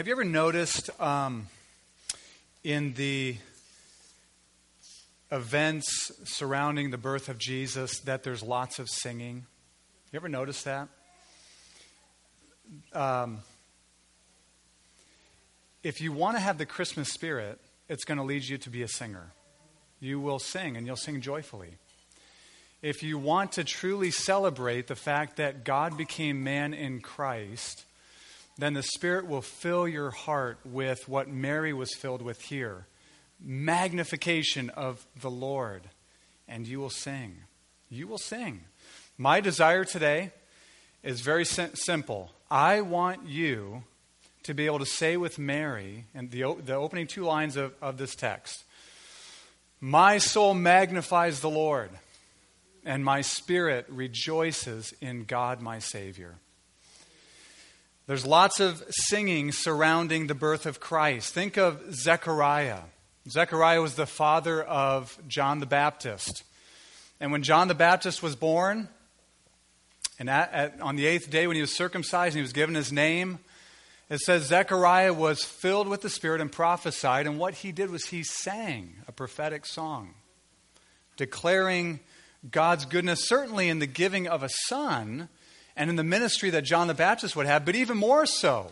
Have 0.00 0.06
you 0.06 0.14
ever 0.14 0.24
noticed 0.24 0.88
um, 0.98 1.48
in 2.64 2.94
the 2.94 3.36
events 5.30 6.10
surrounding 6.24 6.90
the 6.90 6.96
birth 6.96 7.28
of 7.28 7.36
Jesus 7.36 8.00
that 8.06 8.22
there's 8.22 8.42
lots 8.42 8.78
of 8.78 8.88
singing? 8.88 9.44
You 10.10 10.16
ever 10.16 10.30
notice 10.30 10.62
that? 10.62 10.88
Um, 12.94 13.40
if 15.82 16.00
you 16.00 16.12
want 16.12 16.38
to 16.38 16.40
have 16.40 16.56
the 16.56 16.64
Christmas 16.64 17.12
spirit, 17.12 17.60
it's 17.86 18.04
going 18.04 18.16
to 18.16 18.24
lead 18.24 18.44
you 18.44 18.56
to 18.56 18.70
be 18.70 18.80
a 18.80 18.88
singer. 18.88 19.32
You 20.00 20.18
will 20.18 20.38
sing, 20.38 20.78
and 20.78 20.86
you'll 20.86 20.96
sing 20.96 21.20
joyfully. 21.20 21.74
If 22.80 23.02
you 23.02 23.18
want 23.18 23.52
to 23.52 23.64
truly 23.64 24.12
celebrate 24.12 24.86
the 24.86 24.96
fact 24.96 25.36
that 25.36 25.62
God 25.62 25.98
became 25.98 26.42
man 26.42 26.72
in 26.72 27.02
Christ, 27.02 27.84
then 28.60 28.74
the 28.74 28.82
Spirit 28.82 29.26
will 29.26 29.42
fill 29.42 29.86
your 29.86 30.10
heart 30.10 30.58
with 30.64 31.08
what 31.08 31.28
Mary 31.28 31.72
was 31.72 31.94
filled 31.94 32.22
with 32.22 32.40
here 32.42 32.86
magnification 33.42 34.70
of 34.70 35.06
the 35.20 35.30
Lord, 35.30 35.82
and 36.46 36.66
you 36.66 36.78
will 36.78 36.90
sing. 36.90 37.38
You 37.88 38.06
will 38.06 38.18
sing. 38.18 38.64
My 39.16 39.40
desire 39.40 39.84
today 39.84 40.32
is 41.02 41.20
very 41.20 41.44
sim- 41.44 41.74
simple. 41.74 42.32
I 42.50 42.82
want 42.82 43.26
you 43.26 43.84
to 44.42 44.54
be 44.54 44.66
able 44.66 44.78
to 44.78 44.86
say 44.86 45.16
with 45.16 45.38
Mary, 45.38 46.06
and 46.14 46.30
the, 46.30 46.54
the 46.64 46.74
opening 46.74 47.06
two 47.06 47.24
lines 47.24 47.56
of, 47.56 47.74
of 47.80 47.96
this 47.98 48.14
text 48.14 48.64
My 49.80 50.18
soul 50.18 50.54
magnifies 50.54 51.40
the 51.40 51.50
Lord, 51.50 51.90
and 52.84 53.04
my 53.04 53.22
spirit 53.22 53.86
rejoices 53.88 54.92
in 55.00 55.24
God 55.24 55.60
my 55.60 55.78
Savior. 55.78 56.36
There's 58.10 58.26
lots 58.26 58.58
of 58.58 58.82
singing 58.90 59.52
surrounding 59.52 60.26
the 60.26 60.34
birth 60.34 60.66
of 60.66 60.80
Christ. 60.80 61.32
Think 61.32 61.56
of 61.56 61.94
Zechariah. 61.94 62.80
Zechariah 63.28 63.80
was 63.80 63.94
the 63.94 64.04
father 64.04 64.64
of 64.64 65.16
John 65.28 65.60
the 65.60 65.66
Baptist. 65.66 66.42
And 67.20 67.30
when 67.30 67.44
John 67.44 67.68
the 67.68 67.74
Baptist 67.76 68.20
was 68.20 68.34
born, 68.34 68.88
and 70.18 70.28
at, 70.28 70.52
at, 70.52 70.80
on 70.80 70.96
the 70.96 71.06
eighth 71.06 71.30
day 71.30 71.46
when 71.46 71.54
he 71.54 71.60
was 71.60 71.72
circumcised 71.72 72.34
and 72.34 72.40
he 72.40 72.42
was 72.42 72.52
given 72.52 72.74
his 72.74 72.90
name, 72.90 73.38
it 74.08 74.18
says 74.18 74.48
Zechariah 74.48 75.14
was 75.14 75.44
filled 75.44 75.86
with 75.86 76.02
the 76.02 76.10
Spirit 76.10 76.40
and 76.40 76.50
prophesied. 76.50 77.28
And 77.28 77.38
what 77.38 77.54
he 77.54 77.70
did 77.70 77.90
was 77.90 78.06
he 78.06 78.24
sang 78.24 78.96
a 79.06 79.12
prophetic 79.12 79.64
song, 79.64 80.14
declaring 81.16 82.00
God's 82.50 82.86
goodness, 82.86 83.28
certainly 83.28 83.68
in 83.68 83.78
the 83.78 83.86
giving 83.86 84.26
of 84.26 84.42
a 84.42 84.50
son 84.66 85.28
and 85.76 85.90
in 85.90 85.96
the 85.96 86.04
ministry 86.04 86.50
that 86.50 86.62
John 86.62 86.88
the 86.88 86.94
Baptist 86.94 87.36
would 87.36 87.46
have, 87.46 87.64
but 87.64 87.76
even 87.76 87.96
more 87.96 88.26
so 88.26 88.70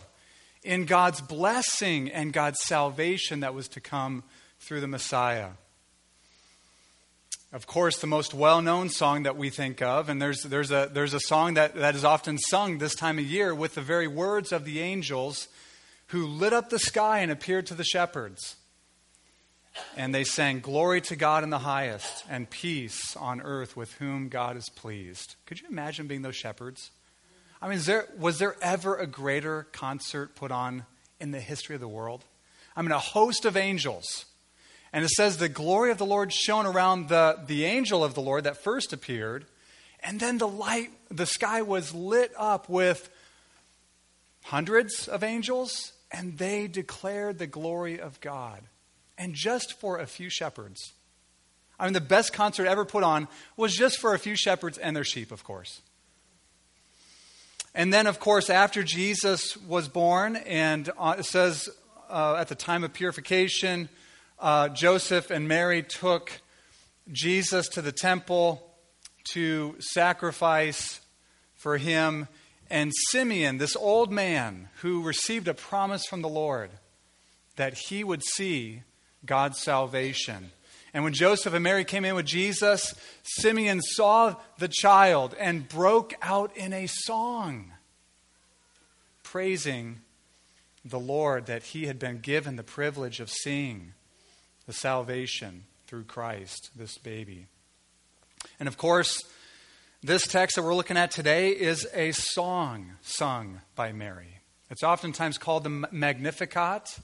in 0.63 0.85
God's 0.85 1.21
blessing 1.21 2.09
and 2.09 2.33
God's 2.33 2.61
salvation 2.63 3.39
that 3.41 3.53
was 3.53 3.67
to 3.69 3.79
come 3.79 4.23
through 4.59 4.81
the 4.81 4.87
Messiah. 4.87 5.49
Of 7.51 7.65
course, 7.65 7.97
the 7.97 8.07
most 8.07 8.33
well 8.33 8.61
known 8.61 8.89
song 8.89 9.23
that 9.23 9.35
we 9.35 9.49
think 9.49 9.81
of, 9.81 10.07
and 10.07 10.21
there's, 10.21 10.43
there's, 10.43 10.69
a, 10.69 10.89
there's 10.93 11.15
a 11.15 11.19
song 11.19 11.55
that, 11.55 11.73
that 11.75 11.95
is 11.95 12.03
often 12.03 12.37
sung 12.37 12.77
this 12.77 12.93
time 12.93 13.17
of 13.17 13.25
year 13.25 13.55
with 13.55 13.73
the 13.73 13.81
very 13.81 14.07
words 14.07 14.51
of 14.51 14.65
the 14.65 14.81
angels 14.81 15.47
who 16.07 16.27
lit 16.27 16.53
up 16.53 16.69
the 16.69 16.77
sky 16.77 17.19
and 17.19 17.31
appeared 17.31 17.65
to 17.67 17.73
the 17.73 17.83
shepherds. 17.83 18.55
And 19.95 20.13
they 20.13 20.23
sang, 20.23 20.59
Glory 20.59 21.01
to 21.01 21.15
God 21.15 21.43
in 21.43 21.49
the 21.49 21.59
highest, 21.59 22.25
and 22.29 22.49
peace 22.49 23.15
on 23.15 23.41
earth 23.41 23.75
with 23.75 23.93
whom 23.93 24.29
God 24.29 24.57
is 24.57 24.69
pleased. 24.69 25.35
Could 25.45 25.61
you 25.61 25.67
imagine 25.69 26.07
being 26.07 26.21
those 26.21 26.35
shepherds? 26.35 26.91
I 27.61 27.69
mean, 27.69 27.79
there, 27.79 28.07
was 28.17 28.39
there 28.39 28.55
ever 28.61 28.95
a 28.95 29.07
greater 29.07 29.67
concert 29.71 30.35
put 30.35 30.51
on 30.51 30.85
in 31.19 31.31
the 31.31 31.41
history 31.41 31.75
of 31.75 31.81
the 31.81 31.87
world? 31.87 32.23
I 32.75 32.81
mean, 32.81 32.91
a 32.91 32.99
host 32.99 33.45
of 33.45 33.57
angels. 33.57 34.25
And 34.93 35.03
it 35.03 35.11
says 35.11 35.37
the 35.37 35.49
glory 35.49 35.91
of 35.91 35.97
the 35.97 36.05
Lord 36.05 36.33
shone 36.33 36.65
around 36.65 37.09
the, 37.09 37.39
the 37.45 37.65
angel 37.65 38.03
of 38.03 38.15
the 38.15 38.21
Lord 38.21 38.45
that 38.45 38.57
first 38.57 38.93
appeared. 38.93 39.45
And 39.99 40.19
then 40.19 40.37
the 40.37 40.47
light, 40.47 40.89
the 41.09 41.25
sky 41.25 41.61
was 41.61 41.93
lit 41.93 42.31
up 42.37 42.69
with 42.69 43.09
hundreds 44.43 45.07
of 45.07 45.23
angels, 45.23 45.91
and 46.11 46.37
they 46.37 46.67
declared 46.67 47.37
the 47.37 47.47
glory 47.47 47.99
of 47.99 48.19
God. 48.21 48.61
And 49.19 49.35
just 49.35 49.79
for 49.79 49.99
a 49.99 50.07
few 50.07 50.29
shepherds. 50.29 50.93
I 51.79 51.83
mean, 51.85 51.93
the 51.93 52.01
best 52.01 52.33
concert 52.33 52.65
ever 52.65 52.85
put 52.85 53.03
on 53.03 53.27
was 53.55 53.75
just 53.75 53.99
for 53.99 54.15
a 54.15 54.19
few 54.19 54.35
shepherds 54.35 54.77
and 54.77 54.95
their 54.95 55.03
sheep, 55.03 55.31
of 55.31 55.43
course. 55.43 55.81
And 57.75 57.93
then, 57.93 58.07
of 58.07 58.19
course, 58.19 58.49
after 58.49 58.81
Jesus 58.81 59.55
was 59.57 59.87
born, 59.87 60.35
and 60.35 60.89
uh, 60.97 61.15
it 61.19 61.25
says 61.25 61.69
uh, 62.09 62.35
at 62.39 62.47
the 62.47 62.55
time 62.55 62.83
of 62.83 62.93
purification, 62.93 63.89
uh, 64.39 64.69
Joseph 64.69 65.29
and 65.29 65.47
Mary 65.47 65.83
took 65.83 66.31
Jesus 67.11 67.67
to 67.69 67.81
the 67.81 67.91
temple 67.91 68.65
to 69.33 69.75
sacrifice 69.79 71.01
for 71.55 71.77
him. 71.77 72.27
And 72.69 72.91
Simeon, 73.09 73.57
this 73.57 73.75
old 73.75 74.11
man 74.11 74.69
who 74.81 75.03
received 75.03 75.47
a 75.47 75.53
promise 75.53 76.05
from 76.05 76.21
the 76.21 76.29
Lord 76.29 76.71
that 77.55 77.73
he 77.73 78.03
would 78.03 78.23
see 78.23 78.83
God's 79.25 79.59
salvation. 79.59 80.51
And 80.93 81.03
when 81.03 81.13
Joseph 81.13 81.53
and 81.53 81.63
Mary 81.63 81.85
came 81.85 82.05
in 82.05 82.15
with 82.15 82.25
Jesus, 82.25 82.95
Simeon 83.23 83.81
saw 83.81 84.35
the 84.57 84.67
child 84.67 85.35
and 85.39 85.67
broke 85.67 86.13
out 86.21 86.55
in 86.57 86.73
a 86.73 86.87
song, 86.87 87.73
praising 89.23 90.01
the 90.83 90.99
Lord 90.99 91.45
that 91.45 91.63
he 91.63 91.85
had 91.85 91.99
been 91.99 92.19
given 92.19 92.55
the 92.55 92.63
privilege 92.63 93.19
of 93.19 93.29
seeing 93.29 93.93
the 94.65 94.73
salvation 94.73 95.65
through 95.85 96.03
Christ, 96.03 96.71
this 96.75 96.97
baby. 96.97 97.47
And 98.59 98.67
of 98.67 98.77
course, 98.77 99.21
this 100.01 100.25
text 100.25 100.55
that 100.55 100.63
we're 100.63 100.75
looking 100.75 100.97
at 100.97 101.11
today 101.11 101.49
is 101.49 101.87
a 101.93 102.11
song 102.13 102.93
sung 103.01 103.61
by 103.75 103.91
Mary. 103.91 104.39
It's 104.69 104.83
oftentimes 104.83 105.37
called 105.37 105.63
the 105.63 105.87
Magnificat. 105.91 106.99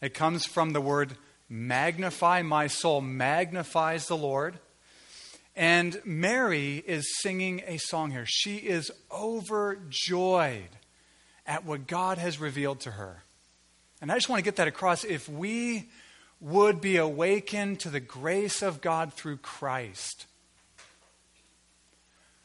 It 0.00 0.14
comes 0.14 0.46
from 0.46 0.72
the 0.72 0.80
word 0.80 1.16
magnify. 1.48 2.42
My 2.42 2.66
soul 2.66 3.00
magnifies 3.00 4.06
the 4.06 4.16
Lord. 4.16 4.58
And 5.56 6.00
Mary 6.04 6.82
is 6.86 7.18
singing 7.20 7.62
a 7.66 7.78
song 7.78 8.12
here. 8.12 8.26
She 8.26 8.56
is 8.56 8.92
overjoyed 9.10 10.68
at 11.46 11.64
what 11.64 11.86
God 11.86 12.18
has 12.18 12.38
revealed 12.38 12.80
to 12.80 12.92
her. 12.92 13.22
And 14.00 14.12
I 14.12 14.14
just 14.14 14.28
want 14.28 14.38
to 14.38 14.44
get 14.44 14.56
that 14.56 14.68
across. 14.68 15.02
If 15.04 15.28
we 15.28 15.88
would 16.40 16.80
be 16.80 16.96
awakened 16.96 17.80
to 17.80 17.90
the 17.90 18.00
grace 18.00 18.62
of 18.62 18.80
God 18.80 19.12
through 19.12 19.38
Christ, 19.38 20.26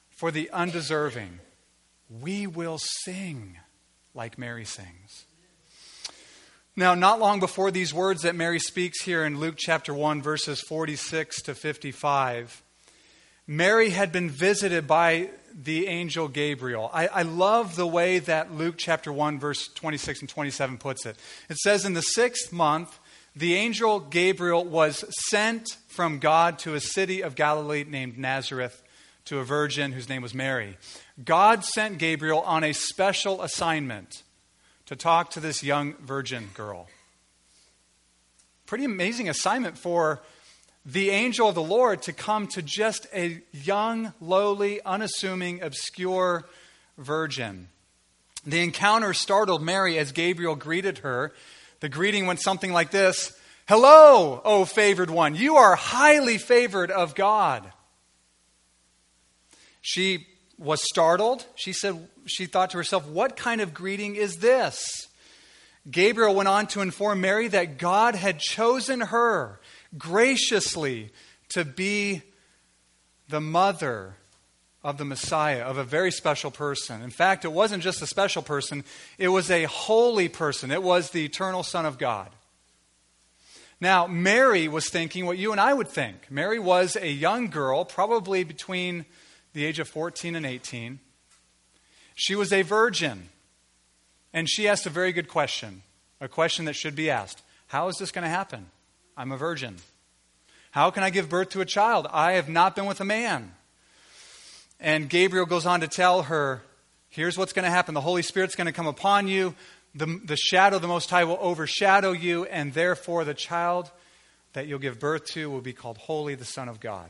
for 0.09 0.31
the 0.31 0.50
undeserving, 0.52 1.40
we 2.22 2.47
will 2.47 2.80
sing 2.80 3.59
like 4.16 4.38
Mary 4.38 4.66
sings. 4.66 5.25
Now, 6.75 6.95
not 6.95 7.19
long 7.19 7.39
before 7.39 7.69
these 7.69 7.94
words 7.94 8.23
that 8.23 8.34
Mary 8.34 8.59
speaks 8.59 9.03
here 9.03 9.23
in 9.23 9.39
Luke 9.39 9.56
chapter 9.59 9.94
1, 9.94 10.23
verses 10.23 10.59
46 10.59 11.44
to 11.44 11.53
55, 11.53 12.63
Mary 13.45 13.91
had 13.91 14.11
been 14.11 14.28
visited 14.28 14.88
by 14.88 15.29
the 15.53 15.85
angel 15.85 16.28
Gabriel. 16.28 16.89
I, 16.91 17.06
I, 17.06 17.22
love 17.22 17.75
the 17.75 17.85
way 17.85 18.17
that 18.17 18.51
Luke 18.56 18.73
chapter 18.79 19.13
1, 19.13 19.39
verse 19.39 19.67
26 19.67 20.22
and 20.22 20.29
27 20.29 20.79
puts 20.79 21.06
it. 21.06 21.16
It 21.47 21.57
says, 21.57 21.85
In 21.85 21.94
the 21.94 22.01
sixth 22.01 22.51
month, 22.51 23.00
the 23.35 23.53
angel 23.53 24.00
Gabriel 24.00 24.66
was 24.66 25.06
sent 25.29 25.78
from 25.89 26.17
God 26.17 26.57
to 26.59 26.73
a 26.73 26.79
city 26.79 27.22
of 27.22 27.35
Galilee 27.35 27.85
named 27.88 28.17
Nazareth 28.17 28.81
to 29.25 29.38
a 29.38 29.44
virgin 29.44 29.91
whose 29.91 30.09
name 30.09 30.23
was 30.23 30.33
Mary. 30.33 30.78
God 31.23 31.63
sent 31.63 32.00
Gabriel 32.00 32.41
on 32.41 32.63
a 32.63 32.73
special 32.73 33.44
assignment 33.44 34.23
to 34.94 35.00
talk 35.00 35.31
to 35.31 35.40
this 35.40 35.64
young 35.64 35.96
virgin 35.96 36.50
girl. 36.54 36.88
Pretty 38.68 38.86
amazing 38.86 39.28
assignment 39.28 39.75
for 39.75 40.22
the 40.86 41.10
angel 41.10 41.50
of 41.50 41.56
the 41.56 41.63
Lord 41.63 42.04
to 42.04 42.13
come 42.13 42.45
to 42.50 42.62
just 42.62 43.07
a 43.12 43.42
young, 43.51 44.13
lowly, 44.22 44.81
unassuming, 44.84 45.63
obscure 45.63 46.44
virgin. 47.00 47.69
The 48.45 48.62
encounter 48.62 49.16
startled 49.16 49.63
Mary 49.63 49.98
as 49.98 50.12
Gabriel 50.12 50.56
greeted 50.56 51.00
her. 51.00 51.34
The 51.80 51.89
greeting 51.89 52.28
went 52.28 52.39
something 52.39 52.72
like 52.72 52.92
this 52.92 53.34
Hello, 53.68 54.44
O 54.46 54.63
favored 54.63 55.10
one. 55.10 55.34
You 55.34 55.56
are 55.56 55.75
highly 55.75 56.38
favored 56.38 56.92
of 56.92 57.16
God. 57.16 57.63
She 59.81 60.28
was 60.57 60.81
startled. 60.83 61.45
She 61.55 61.73
said 61.73 62.07
she 62.25 62.45
thought 62.45 62.69
to 62.71 62.77
herself, 62.77 63.05
"What 63.05 63.35
kind 63.35 63.61
of 63.61 63.73
greeting 63.73 64.15
is 64.15 64.38
this?" 64.38 65.07
Gabriel 65.89 66.33
went 66.33 66.47
on 66.47 66.67
to 66.67 66.81
inform 66.81 67.21
Mary 67.21 67.50
that 67.50 67.77
God 67.77 68.15
had 68.15 68.39
chosen 68.39 69.01
her 69.01 69.59
graciously 69.97 71.11
to 71.50 71.65
be 71.65 72.21
the 73.27 73.41
mother 73.41 74.15
of 74.83 74.97
the 74.97 75.05
Messiah, 75.05 75.63
of 75.63 75.77
a 75.77 75.83
very 75.83 76.11
special 76.11 76.51
person. 76.51 77.01
In 77.01 77.09
fact, 77.09 77.45
it 77.45 77.51
wasn't 77.51 77.83
just 77.83 78.01
a 78.01 78.07
special 78.07 78.41
person, 78.41 78.83
it 79.17 79.29
was 79.29 79.50
a 79.50 79.63
holy 79.63 80.29
person. 80.29 80.71
It 80.71 80.83
was 80.83 81.09
the 81.09 81.25
eternal 81.25 81.63
Son 81.63 81.85
of 81.85 81.97
God. 81.97 82.29
Now, 83.79 84.07
Mary 84.07 84.67
was 84.67 84.89
thinking 84.89 85.25
what 85.25 85.38
you 85.38 85.51
and 85.51 85.59
I 85.59 85.73
would 85.73 85.89
think. 85.89 86.29
Mary 86.29 86.59
was 86.59 86.95
a 86.95 87.09
young 87.09 87.50
girl, 87.50 87.83
probably 87.83 88.44
between 88.44 89.05
the 89.53 89.65
age 89.65 89.79
of 89.79 89.88
14 89.88 90.35
and 90.35 90.45
18. 90.45 91.00
She 92.15 92.35
was 92.35 92.51
a 92.51 92.61
virgin, 92.61 93.29
and 94.33 94.50
she 94.50 94.67
asked 94.67 94.85
a 94.85 94.89
very 94.89 95.11
good 95.11 95.27
question, 95.27 95.81
a 96.19 96.27
question 96.27 96.65
that 96.65 96.75
should 96.75 96.95
be 96.95 97.09
asked 97.09 97.41
How 97.67 97.88
is 97.88 97.97
this 97.97 98.11
going 98.11 98.23
to 98.23 98.29
happen? 98.29 98.67
I'm 99.15 99.31
a 99.31 99.38
virgin. 99.38 99.77
How 100.71 100.89
can 100.89 101.03
I 101.03 101.11
give 101.11 101.29
birth 101.29 101.50
to 101.50 101.61
a 101.61 101.65
child? 101.65 102.07
I 102.11 102.33
have 102.33 102.50
not 102.50 102.75
been 102.75 102.88
with 102.88 103.00
a 103.00 103.05
man. 103.05 103.53
And 104.79 105.07
Gabriel 105.07 105.45
goes 105.45 105.65
on 105.67 105.81
to 105.81 105.88
tell 105.88 106.23
her, 106.23 106.63
Here's 107.09 107.38
what's 107.38 107.53
going 107.53 107.65
to 107.65 107.71
happen 107.71 107.94
the 107.94 108.01
Holy 108.01 108.23
Spirit's 108.23 108.55
going 108.55 108.65
to 108.65 108.73
come 108.73 108.88
upon 108.88 109.27
you. 109.27 109.53
The, 109.94 110.19
the 110.25 110.35
shadow 110.35 110.77
of 110.77 110.81
the 110.81 110.88
Most 110.88 111.11
High 111.11 111.25
will 111.25 111.38
overshadow 111.39 112.11
you, 112.11 112.45
and 112.45 112.73
therefore 112.73 113.23
the 113.23 113.35
child 113.35 113.91
that 114.53 114.65
you'll 114.65 114.79
give 114.79 115.00
birth 115.00 115.25
to 115.33 115.50
will 115.50 115.61
be 115.61 115.73
called 115.73 116.00
Holy, 116.00 116.33
the 116.33 116.45
Son 116.45 116.67
of 116.67 116.79
God. 116.79 117.07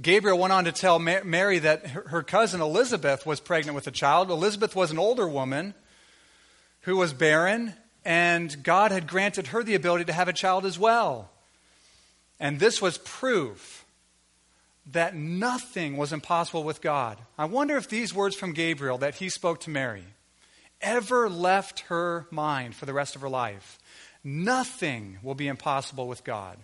Gabriel 0.00 0.38
went 0.38 0.52
on 0.52 0.64
to 0.64 0.72
tell 0.72 0.98
Mary 0.98 1.58
that 1.58 1.86
her 1.86 2.22
cousin 2.22 2.60
Elizabeth 2.60 3.26
was 3.26 3.40
pregnant 3.40 3.74
with 3.74 3.86
a 3.86 3.92
child. 3.92 4.30
Elizabeth 4.30 4.76
was 4.76 4.90
an 4.90 4.98
older 4.98 5.26
woman 5.26 5.74
who 6.82 6.96
was 6.96 7.12
barren, 7.12 7.74
and 8.04 8.62
God 8.62 8.92
had 8.92 9.08
granted 9.08 9.48
her 9.48 9.62
the 9.64 9.74
ability 9.74 10.04
to 10.04 10.12
have 10.12 10.28
a 10.28 10.32
child 10.32 10.64
as 10.64 10.78
well. 10.78 11.30
And 12.38 12.60
this 12.60 12.80
was 12.80 12.98
proof 12.98 13.84
that 14.92 15.16
nothing 15.16 15.96
was 15.96 16.12
impossible 16.12 16.62
with 16.62 16.80
God. 16.80 17.18
I 17.36 17.46
wonder 17.46 17.76
if 17.76 17.88
these 17.88 18.14
words 18.14 18.36
from 18.36 18.52
Gabriel 18.52 18.98
that 18.98 19.16
he 19.16 19.28
spoke 19.28 19.60
to 19.62 19.70
Mary 19.70 20.04
ever 20.80 21.28
left 21.28 21.80
her 21.80 22.26
mind 22.30 22.74
for 22.76 22.86
the 22.86 22.94
rest 22.94 23.16
of 23.16 23.22
her 23.22 23.28
life. 23.28 23.78
Nothing 24.22 25.18
will 25.22 25.34
be 25.34 25.48
impossible 25.48 26.06
with 26.06 26.22
God. 26.22 26.56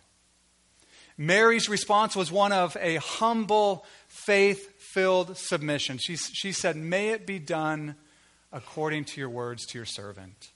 Mary's 1.16 1.68
response 1.68 2.16
was 2.16 2.32
one 2.32 2.52
of 2.52 2.76
a 2.80 2.96
humble, 2.96 3.84
faith 4.08 4.80
filled 4.80 5.36
submission. 5.36 5.98
She, 5.98 6.16
she 6.16 6.52
said, 6.52 6.76
May 6.76 7.10
it 7.10 7.26
be 7.26 7.38
done 7.38 7.96
according 8.52 9.04
to 9.04 9.20
your 9.20 9.28
words 9.28 9.66
to 9.66 9.78
your 9.78 9.84
servant. 9.84 10.50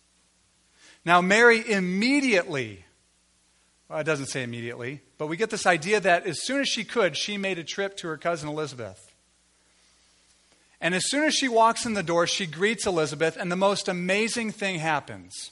Now, 1.05 1.20
Mary 1.20 1.69
immediately, 1.69 2.84
well, 3.88 3.99
it 3.99 4.05
doesn't 4.05 4.26
say 4.26 4.43
immediately, 4.43 5.00
but 5.16 5.26
we 5.26 5.37
get 5.37 5.50
this 5.50 5.66
idea 5.66 6.00
that 6.00 6.26
as 6.26 6.44
soon 6.44 6.61
as 6.61 6.69
she 6.69 6.84
could, 6.84 7.16
she 7.16 7.37
made 7.37 7.58
a 7.58 7.64
trip 7.64 7.96
to 7.99 8.08
her 8.08 8.16
cousin 8.16 8.49
Elizabeth. 8.49 9.14
And 10.81 10.94
as 10.94 11.08
soon 11.08 11.25
as 11.25 11.34
she 11.34 11.49
walks 11.49 11.87
in 11.87 11.94
the 11.94 12.02
door, 12.02 12.26
she 12.26 12.46
greets 12.46 12.87
Elizabeth, 12.87 13.37
and 13.37 13.50
the 13.50 13.56
most 13.56 13.88
amazing 13.88 14.52
thing 14.52 14.78
happens. 14.78 15.50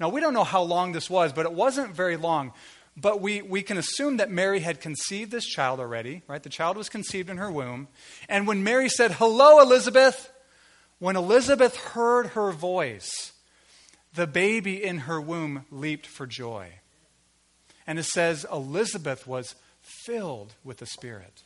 Now, 0.00 0.08
we 0.08 0.20
don't 0.20 0.34
know 0.34 0.44
how 0.44 0.62
long 0.62 0.92
this 0.92 1.08
was, 1.08 1.32
but 1.32 1.46
it 1.46 1.52
wasn't 1.52 1.94
very 1.94 2.16
long. 2.16 2.52
But 2.96 3.20
we, 3.20 3.42
we 3.42 3.62
can 3.62 3.76
assume 3.76 4.16
that 4.16 4.30
Mary 4.30 4.60
had 4.60 4.80
conceived 4.80 5.30
this 5.30 5.44
child 5.44 5.80
already, 5.80 6.22
right? 6.26 6.42
The 6.42 6.48
child 6.48 6.76
was 6.78 6.88
conceived 6.88 7.28
in 7.28 7.36
her 7.36 7.50
womb. 7.50 7.88
And 8.28 8.46
when 8.46 8.64
Mary 8.64 8.88
said, 8.88 9.12
Hello, 9.12 9.60
Elizabeth, 9.60 10.32
when 10.98 11.16
Elizabeth 11.16 11.76
heard 11.76 12.28
her 12.28 12.52
voice, 12.52 13.32
the 14.14 14.26
baby 14.26 14.82
in 14.82 15.00
her 15.00 15.20
womb 15.20 15.66
leaped 15.70 16.06
for 16.06 16.26
joy. 16.26 16.70
And 17.86 17.98
it 17.98 18.06
says, 18.06 18.46
Elizabeth 18.50 19.26
was 19.26 19.54
filled 19.80 20.54
with 20.64 20.78
the 20.78 20.86
Spirit 20.86 21.42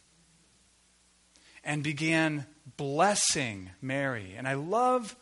and 1.64 1.82
began 1.82 2.46
blessing 2.76 3.70
Mary. 3.82 4.35
And 4.37 4.46
I 4.49 4.55
love 4.55 5.17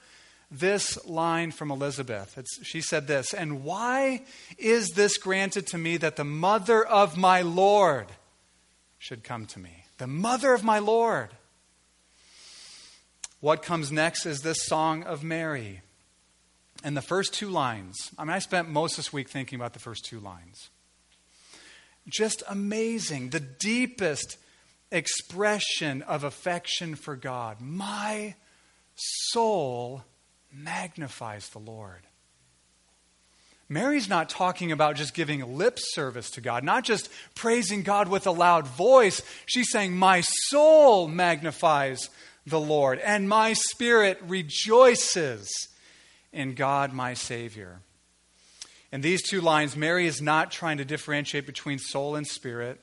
this 0.50 1.04
line 1.06 1.50
from 1.50 1.70
Elizabeth. 1.70 2.38
It's, 2.38 2.64
she 2.64 2.80
said 2.80 3.06
this, 3.06 3.34
And 3.34 3.64
why 3.64 4.22
is 4.56 4.90
this 4.90 5.18
granted 5.18 5.66
to 5.68 5.78
me 5.78 5.96
that 5.98 6.16
the 6.16 6.24
mother 6.24 6.84
of 6.84 7.16
my 7.16 7.42
Lord 7.42 8.06
should 8.98 9.22
come 9.22 9.46
to 9.46 9.58
me? 9.58 9.84
The 9.98 10.06
mother 10.06 10.54
of 10.54 10.64
my 10.64 10.78
Lord. 10.78 11.30
What 13.40 13.62
comes 13.62 13.92
next 13.92 14.26
is 14.26 14.40
this 14.40 14.64
song 14.64 15.04
of 15.04 15.22
Mary. 15.22 15.82
And 16.82 16.96
the 16.96 17.02
first 17.02 17.34
two 17.34 17.50
lines, 17.50 17.96
I 18.16 18.24
mean, 18.24 18.32
I 18.32 18.38
spent 18.38 18.68
most 18.68 18.96
this 18.96 19.12
week 19.12 19.28
thinking 19.28 19.58
about 19.58 19.72
the 19.72 19.80
first 19.80 20.04
two 20.04 20.20
lines. 20.20 20.70
Just 22.08 22.42
amazing. 22.48 23.30
The 23.30 23.40
deepest 23.40 24.38
expression 24.90 26.02
of 26.02 26.24
affection 26.24 26.94
for 26.94 27.16
God. 27.16 27.60
My 27.60 28.34
soul 28.94 30.04
magnifies 30.52 31.48
the 31.50 31.58
Lord. 31.58 32.06
Mary's 33.68 34.08
not 34.08 34.30
talking 34.30 34.72
about 34.72 34.96
just 34.96 35.12
giving 35.12 35.56
lip 35.56 35.78
service 35.78 36.30
to 36.30 36.40
God, 36.40 36.64
not 36.64 36.84
just 36.84 37.10
praising 37.34 37.82
God 37.82 38.08
with 38.08 38.26
a 38.26 38.30
loud 38.30 38.66
voice. 38.66 39.22
She's 39.44 39.70
saying, 39.70 39.94
My 39.94 40.22
soul 40.22 41.06
magnifies 41.06 42.08
the 42.46 42.60
Lord, 42.60 42.98
and 43.00 43.28
my 43.28 43.52
spirit 43.52 44.18
rejoices 44.26 45.50
in 46.32 46.54
God 46.54 46.94
my 46.94 47.12
Savior. 47.12 47.80
In 48.90 49.02
these 49.02 49.22
two 49.22 49.42
lines, 49.42 49.76
Mary 49.76 50.06
is 50.06 50.22
not 50.22 50.50
trying 50.50 50.78
to 50.78 50.84
differentiate 50.84 51.44
between 51.44 51.78
soul 51.78 52.16
and 52.16 52.26
spirit. 52.26 52.80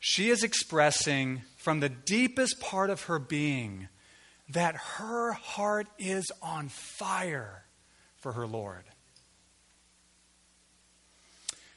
She 0.00 0.30
is 0.30 0.42
expressing 0.42 1.42
from 1.56 1.78
the 1.78 1.88
deepest 1.88 2.60
part 2.60 2.90
of 2.90 3.04
her 3.04 3.20
being 3.20 3.88
that 4.50 4.76
her 4.76 5.32
heart 5.32 5.88
is 5.98 6.30
on 6.42 6.68
fire 6.68 7.64
for 8.18 8.32
her 8.32 8.46
Lord. 8.46 8.84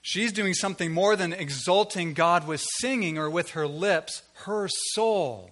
She's 0.01 0.31
doing 0.31 0.53
something 0.53 0.91
more 0.91 1.15
than 1.15 1.33
exalting 1.33 2.13
God 2.13 2.47
with 2.47 2.65
singing 2.79 3.17
or 3.17 3.29
with 3.29 3.51
her 3.51 3.67
lips. 3.67 4.23
Her 4.45 4.67
soul 4.93 5.51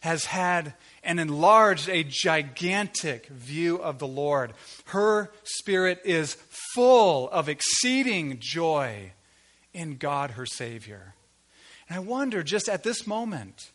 has 0.00 0.26
had 0.26 0.74
and 1.02 1.18
enlarged 1.18 1.88
a 1.88 2.04
gigantic 2.04 3.26
view 3.28 3.76
of 3.76 3.98
the 3.98 4.06
Lord. 4.06 4.52
Her 4.86 5.30
spirit 5.42 6.00
is 6.04 6.36
full 6.74 7.28
of 7.30 7.48
exceeding 7.48 8.38
joy 8.40 9.12
in 9.72 9.96
God, 9.96 10.32
her 10.32 10.46
Savior. 10.46 11.14
And 11.88 11.96
I 11.96 12.00
wonder 12.00 12.42
just 12.42 12.68
at 12.68 12.82
this 12.82 13.06
moment, 13.06 13.70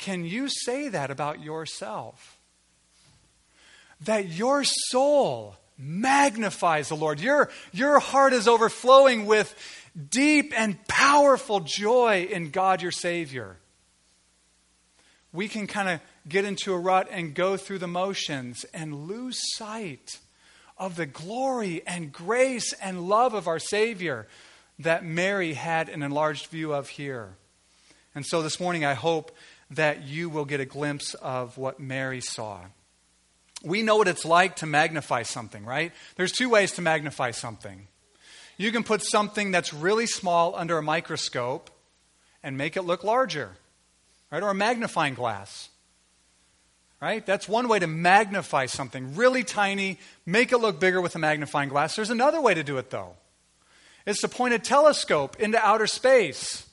can 0.00 0.24
you 0.24 0.48
say 0.48 0.88
that 0.88 1.10
about 1.10 1.42
yourself? 1.42 2.38
That 4.00 4.28
your 4.28 4.64
soul 4.64 5.56
magnifies 5.76 6.88
the 6.88 6.96
Lord. 6.96 7.20
Your, 7.20 7.50
your 7.72 7.98
heart 7.98 8.32
is 8.32 8.48
overflowing 8.48 9.26
with 9.26 9.54
deep 10.10 10.54
and 10.56 10.82
powerful 10.88 11.60
joy 11.60 12.26
in 12.30 12.50
God 12.50 12.80
your 12.80 12.92
Savior. 12.92 13.58
We 15.34 15.48
can 15.48 15.66
kind 15.66 15.90
of 15.90 16.00
get 16.26 16.46
into 16.46 16.72
a 16.72 16.78
rut 16.78 17.08
and 17.10 17.34
go 17.34 17.58
through 17.58 17.78
the 17.78 17.86
motions 17.86 18.64
and 18.72 19.06
lose 19.06 19.38
sight 19.54 20.18
of 20.78 20.96
the 20.96 21.06
glory 21.06 21.82
and 21.86 22.10
grace 22.10 22.72
and 22.82 23.06
love 23.06 23.34
of 23.34 23.46
our 23.46 23.58
Savior 23.58 24.26
that 24.78 25.04
Mary 25.04 25.52
had 25.52 25.90
an 25.90 26.02
enlarged 26.02 26.46
view 26.46 26.72
of 26.72 26.88
here. 26.88 27.36
And 28.14 28.24
so 28.26 28.42
this 28.42 28.58
morning, 28.58 28.84
I 28.84 28.94
hope 28.94 29.30
that 29.70 30.02
you 30.04 30.28
will 30.28 30.44
get 30.44 30.60
a 30.60 30.64
glimpse 30.64 31.14
of 31.14 31.56
what 31.56 31.78
Mary 31.78 32.20
saw. 32.20 32.60
We 33.62 33.82
know 33.82 33.96
what 33.96 34.08
it's 34.08 34.24
like 34.24 34.56
to 34.56 34.66
magnify 34.66 35.22
something, 35.22 35.64
right? 35.64 35.92
There's 36.16 36.32
two 36.32 36.48
ways 36.48 36.72
to 36.72 36.82
magnify 36.82 37.30
something. 37.32 37.86
You 38.56 38.72
can 38.72 38.84
put 38.84 39.02
something 39.02 39.50
that's 39.50 39.72
really 39.72 40.06
small 40.06 40.54
under 40.56 40.78
a 40.78 40.82
microscope 40.82 41.70
and 42.42 42.56
make 42.56 42.76
it 42.76 42.82
look 42.82 43.04
larger, 43.04 43.52
right? 44.30 44.42
Or 44.42 44.50
a 44.50 44.54
magnifying 44.54 45.14
glass, 45.14 45.68
right? 47.00 47.24
That's 47.24 47.48
one 47.48 47.68
way 47.68 47.78
to 47.78 47.86
magnify 47.86 48.66
something 48.66 49.14
really 49.14 49.44
tiny, 49.44 49.98
make 50.26 50.52
it 50.52 50.58
look 50.58 50.80
bigger 50.80 51.00
with 51.00 51.14
a 51.14 51.18
magnifying 51.18 51.68
glass. 51.68 51.96
There's 51.96 52.10
another 52.10 52.40
way 52.40 52.54
to 52.54 52.62
do 52.62 52.78
it, 52.78 52.90
though. 52.90 53.14
It's 54.06 54.22
to 54.22 54.28
point 54.28 54.54
a 54.54 54.58
telescope 54.58 55.38
into 55.38 55.58
outer 55.64 55.86
space 55.86 56.66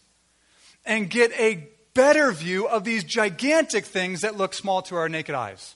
and 0.86 1.10
get 1.10 1.32
a 1.34 1.68
better 1.98 2.32
view 2.32 2.68
of 2.68 2.84
these 2.84 3.04
gigantic 3.04 3.84
things 3.84 4.22
that 4.22 4.38
look 4.38 4.54
small 4.54 4.84
to 4.84 4.96
our 4.96 5.10
naked 5.10 5.34
eyes. 5.34 5.74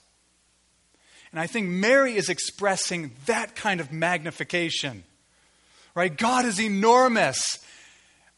And 1.31 1.39
I 1.39 1.47
think 1.47 1.67
Mary 1.67 2.15
is 2.15 2.29
expressing 2.29 3.11
that 3.25 3.55
kind 3.55 3.81
of 3.81 3.91
magnification. 3.91 5.03
Right? 5.95 6.15
God 6.15 6.45
is 6.45 6.61
enormous, 6.61 7.57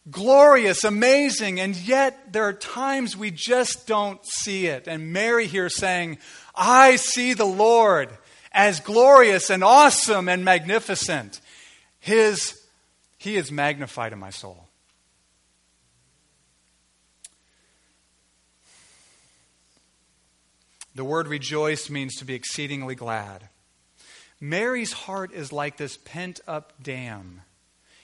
glorious, 0.09 0.85
amazing, 0.85 1.59
and 1.59 1.75
yet 1.75 2.31
there 2.31 2.45
are 2.45 2.53
times 2.53 3.17
we 3.17 3.31
just 3.31 3.85
don't 3.85 4.25
see 4.25 4.67
it. 4.67 4.87
And 4.87 5.11
Mary 5.11 5.47
here 5.47 5.69
saying, 5.69 6.19
I 6.55 6.95
see 6.95 7.33
the 7.33 7.45
Lord 7.45 8.09
as 8.53 8.79
glorious 8.79 9.49
and 9.49 9.61
awesome 9.61 10.29
and 10.29 10.45
magnificent. 10.45 11.41
His, 11.99 12.57
he 13.17 13.35
is 13.35 13.51
magnified 13.51 14.13
in 14.13 14.19
my 14.19 14.29
soul. 14.29 14.62
Word 21.03 21.27
rejoice 21.27 21.89
means 21.89 22.15
to 22.15 22.25
be 22.25 22.35
exceedingly 22.35 22.95
glad. 22.95 23.49
Mary's 24.39 24.93
heart 24.93 25.31
is 25.31 25.53
like 25.53 25.77
this 25.77 25.97
pent 25.97 26.39
up 26.47 26.73
dam, 26.81 27.41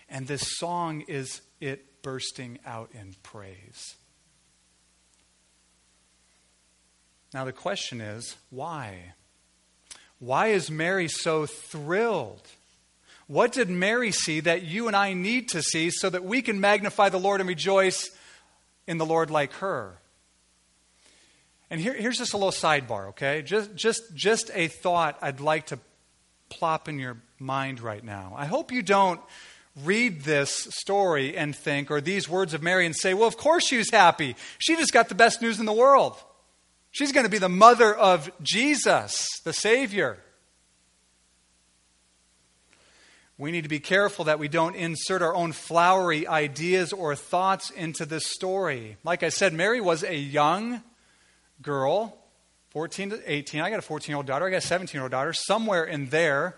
and 0.08 0.28
this 0.28 0.58
song 0.58 1.02
is 1.02 1.42
it 1.60 2.02
bursting 2.02 2.60
out 2.66 2.90
in 2.94 3.16
praise. 3.22 3.96
Now, 7.34 7.46
the 7.46 7.54
question 7.54 8.02
is 8.02 8.36
why? 8.50 9.14
Why 10.20 10.48
is 10.48 10.72
Mary 10.72 11.08
so 11.08 11.46
thrilled? 11.46 12.48
What 13.28 13.52
did 13.52 13.70
Mary 13.70 14.12
see 14.12 14.40
that 14.40 14.64
you 14.64 14.88
and 14.88 14.96
I 14.96 15.14
need 15.14 15.50
to 15.50 15.62
see 15.62 15.92
so 15.92 16.10
that 16.10 16.24
we 16.24 16.42
can 16.42 16.60
magnify 16.60 17.10
the 17.10 17.20
Lord 17.20 17.42
and 17.42 17.48
rejoice 17.48 18.10
in 18.88 18.98
the 18.98 19.06
Lord 19.06 19.30
like 19.30 19.54
her? 19.54 20.00
And 21.70 21.80
here, 21.80 21.94
here's 21.94 22.18
just 22.18 22.34
a 22.34 22.38
little 22.38 22.52
sidebar, 22.52 23.10
okay? 23.10 23.42
Just, 23.42 23.76
just, 23.76 24.16
just 24.16 24.50
a 24.54 24.68
thought 24.68 25.18
I'd 25.22 25.40
like 25.40 25.68
to 25.68 25.80
plop 26.50 26.90
in 26.90 26.98
your 26.98 27.18
mind 27.38 27.80
right 27.80 28.04
now. 28.04 28.34
I 28.36 28.46
hope 28.46 28.72
you 28.72 28.82
don't 28.82 29.22
read 29.84 30.24
this 30.24 30.68
story 30.72 31.38
and 31.38 31.56
think, 31.56 31.92
or 31.92 32.02
these 32.02 32.28
words 32.28 32.54
of 32.54 32.64
Mary 32.64 32.86
and 32.86 32.96
say, 32.96 33.14
well, 33.14 33.28
of 33.28 33.38
course 33.38 33.66
she 33.66 33.78
was 33.78 33.90
happy. 33.92 34.36
She 34.58 34.76
just 34.76 34.92
got 34.92 35.10
the 35.10 35.16
best 35.16 35.42
news 35.42 35.60
in 35.60 35.66
the 35.66 35.74
world. 35.74 36.18
She's 36.92 37.12
going 37.12 37.26
to 37.26 37.30
be 37.30 37.38
the 37.38 37.50
mother 37.50 37.94
of 37.94 38.32
Jesus, 38.42 39.28
the 39.44 39.54
Savior. 39.54 40.18
We 43.38 43.52
need 43.52 43.62
to 43.62 43.70
be 43.70 43.80
careful 43.80 44.26
that 44.26 44.40
we 44.40 44.50
don't 44.50 44.76
insert 44.76 45.22
our 45.22 45.34
own 45.34 45.54
flowery 45.54 46.28
ideas 46.28 46.92
or 46.92 47.16
thoughts 47.16 47.70
into 47.70 48.06
this 48.06 48.26
story. 48.26 48.98
Like 49.04 49.24
I 49.24 49.30
said, 49.30 49.54
Mary 49.54 49.80
was 49.80 50.04
a 50.04 50.16
young 50.16 50.84
girl, 51.62 52.18
14 52.70 53.12
to 53.12 53.32
18. 53.32 53.62
I 53.62 53.70
got 53.70 53.80
a 53.80 53.82
14 53.82 54.12
year 54.12 54.18
old 54.18 54.26
daughter, 54.26 54.48
I 54.48 54.52
got 54.52 54.58
a 54.58 54.62
17 54.62 54.98
year 54.98 55.04
old 55.04 55.12
daughter. 55.12 55.34
Somewhere 55.34 55.84
in 55.84 56.08
there 56.08 56.58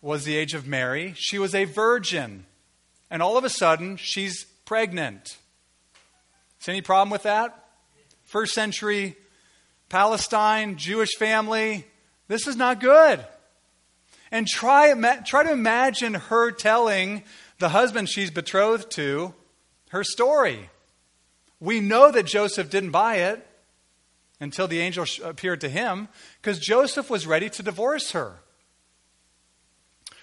was 0.00 0.24
the 0.24 0.36
age 0.36 0.54
of 0.54 0.66
Mary. 0.66 1.14
She 1.16 1.38
was 1.38 1.54
a 1.54 1.64
virgin. 1.64 2.46
And 3.10 3.22
all 3.22 3.36
of 3.36 3.44
a 3.44 3.50
sudden, 3.50 3.96
she's 3.96 4.44
pregnant. 4.64 5.36
Is 6.60 6.68
any 6.68 6.80
problem 6.80 7.10
with 7.10 7.24
that? 7.24 7.66
First 8.24 8.54
century 8.54 9.16
Palestine, 9.88 10.76
Jewish 10.76 11.16
family. 11.18 11.84
This 12.28 12.46
is 12.46 12.54
not 12.54 12.80
good. 12.80 13.24
And 14.30 14.46
try, 14.46 14.94
try 15.26 15.42
to 15.42 15.50
imagine 15.50 16.14
her 16.14 16.52
telling 16.52 17.24
the 17.58 17.70
husband 17.70 18.08
she's 18.08 18.30
betrothed 18.30 18.90
to 18.92 19.34
her 19.90 20.04
story. 20.04 20.70
We 21.58 21.80
know 21.80 22.12
that 22.12 22.26
Joseph 22.26 22.70
didn't 22.70 22.92
buy 22.92 23.16
it 23.16 23.44
until 24.40 24.66
the 24.66 24.80
angel 24.80 25.04
appeared 25.22 25.60
to 25.60 25.68
him 25.68 26.08
because 26.40 26.58
Joseph 26.58 27.10
was 27.10 27.26
ready 27.26 27.50
to 27.50 27.62
divorce 27.62 28.12
her. 28.12 28.40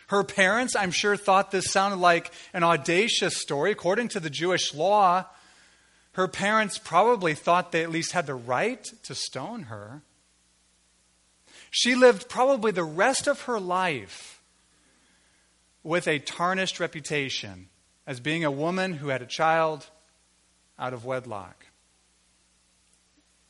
Her 0.07 0.23
parents, 0.23 0.75
I'm 0.75 0.91
sure, 0.91 1.15
thought 1.15 1.51
this 1.51 1.71
sounded 1.71 1.97
like 1.97 2.31
an 2.53 2.63
audacious 2.63 3.39
story. 3.39 3.71
According 3.71 4.07
to 4.09 4.19
the 4.19 4.29
Jewish 4.29 4.73
law, 4.73 5.25
her 6.13 6.27
parents 6.27 6.77
probably 6.77 7.35
thought 7.35 7.71
they 7.71 7.83
at 7.83 7.91
least 7.91 8.13
had 8.13 8.25
the 8.25 8.33
right 8.33 8.83
to 9.03 9.13
stone 9.13 9.63
her. 9.63 10.01
She 11.69 11.93
lived 11.93 12.29
probably 12.29 12.71
the 12.71 12.83
rest 12.83 13.27
of 13.27 13.41
her 13.41 13.59
life 13.59 14.41
with 15.83 16.07
a 16.07 16.19
tarnished 16.19 16.79
reputation 16.79 17.67
as 18.07 18.19
being 18.19 18.43
a 18.43 18.51
woman 18.51 18.93
who 18.93 19.09
had 19.09 19.21
a 19.21 19.27
child 19.27 19.89
out 20.79 20.93
of 20.93 21.05
wedlock 21.05 21.66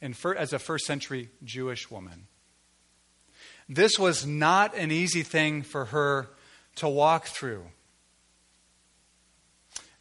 as 0.01 0.54
a 0.54 0.60
first 0.60 0.86
century 0.86 1.30
Jewish 1.44 1.89
woman. 1.89 2.27
This 3.70 4.00
was 4.00 4.25
not 4.25 4.75
an 4.75 4.92
easy 4.92 5.24
thing 5.24 5.62
for 5.62 5.86
her 5.86 6.30
to 6.77 6.88
walk 6.88 7.27
through. 7.27 7.63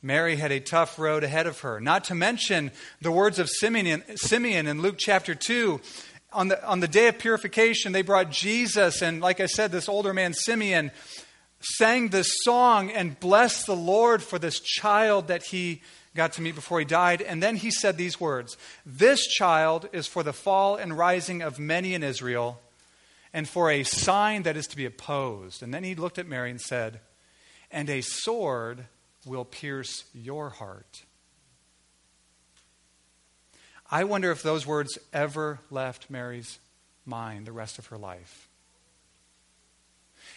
Mary 0.03 0.37
had 0.37 0.53
a 0.53 0.61
tough 0.61 0.99
road 0.99 1.25
ahead 1.25 1.47
of 1.47 1.61
her. 1.61 1.81
Not 1.81 2.05
to 2.05 2.15
mention 2.15 2.71
the 3.00 3.11
words 3.11 3.38
of 3.38 3.49
Simeon, 3.50 4.05
Simeon 4.17 4.67
in 4.67 4.81
Luke 4.81 4.97
chapter 4.99 5.35
2. 5.35 5.81
On 6.33 6.49
the, 6.49 6.65
on 6.65 6.81
the 6.81 6.88
day 6.88 7.09
of 7.09 7.19
purification, 7.19 7.93
they 7.93 8.03
brought 8.03 8.31
Jesus, 8.31 9.03
and 9.03 9.21
like 9.21 9.41
I 9.41 9.47
said, 9.47 9.73
this 9.73 9.88
older 9.88 10.12
man, 10.12 10.33
Simeon, 10.33 10.93
sang 11.61 12.09
this 12.09 12.31
song 12.43 12.91
and 12.91 13.19
blessed 13.19 13.67
the 13.67 13.76
Lord 13.76 14.23
for 14.23 14.38
this 14.38 14.61
child 14.61 15.29
that 15.29 15.45
he 15.45 15.83
got 16.16 16.32
to 16.35 16.42
meet 16.42 16.54
before 16.54 16.78
he 16.78 16.85
died. 16.85 17.23
And 17.23 17.42
then 17.42 17.56
he 17.56 17.70
said 17.70 17.96
these 17.96 18.20
words 18.20 18.56
This 18.85 19.26
child 19.26 19.88
is 19.92 20.06
for 20.06 20.23
the 20.23 20.32
fall 20.32 20.76
and 20.76 20.96
rising 20.96 21.42
of 21.42 21.58
many 21.58 21.94
in 21.94 22.02
Israel, 22.02 22.61
and 23.32 23.49
for 23.49 23.70
a 23.70 23.85
sign 23.85 24.42
that 24.42 24.56
is 24.56 24.66
to 24.68 24.76
be 24.76 24.87
opposed. 24.87 25.62
And 25.62 25.73
then 25.73 25.85
he 25.85 25.94
looked 25.94 26.18
at 26.18 26.26
Mary 26.26 26.50
and 26.50 26.61
said, 26.61 27.00
And 27.70 27.88
a 27.88 28.00
sword 28.00 28.87
will 29.25 29.44
pierce 29.44 30.04
your 30.14 30.50
heart. 30.50 31.04
I 33.90 34.04
wonder 34.04 34.32
if 34.32 34.42
those 34.42 34.66
words 34.66 34.99
ever 35.12 35.61
left 35.70 36.11
Mary's 36.11 36.58
mind 37.04 37.46
the 37.46 37.52
rest 37.52 37.78
of 37.78 37.87
her 37.87 37.99
life. 37.99 38.46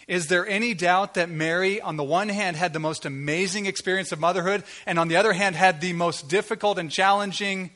Is 0.10 0.26
there 0.26 0.48
any 0.48 0.74
doubt 0.74 1.14
that 1.14 1.30
Mary, 1.30 1.80
on 1.80 1.96
the 1.96 2.04
one 2.04 2.30
hand, 2.30 2.58
had 2.58 2.74
the 2.74 2.80
most 2.80 3.06
amazing 3.06 3.68
experience 3.68 4.12
of 4.12 4.20
motherhood, 4.20 4.64
and 4.88 4.98
on 4.98 5.08
the 5.08 5.18
other 5.18 5.34
hand, 5.34 5.56
had 5.56 5.82
the 5.82 5.94
most 5.94 6.28
difficult 6.28 6.80
and 6.80 6.90
challenging 6.90 7.70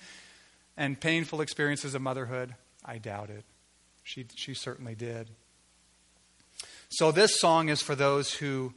and 0.75 1.00
painful 1.00 1.42
experiences 1.42 1.94
of 1.94 2.02
motherhood? 2.02 2.56
I 2.84 2.98
doubt 2.98 3.30
it. 3.30 3.46
She, 4.02 4.25
she 4.34 4.56
certainly 4.56 4.96
did. 4.96 5.30
So, 6.90 7.12
this 7.12 7.40
song 7.40 7.70
is 7.70 7.84
for 7.84 7.94
those 7.94 8.34
who 8.34 8.74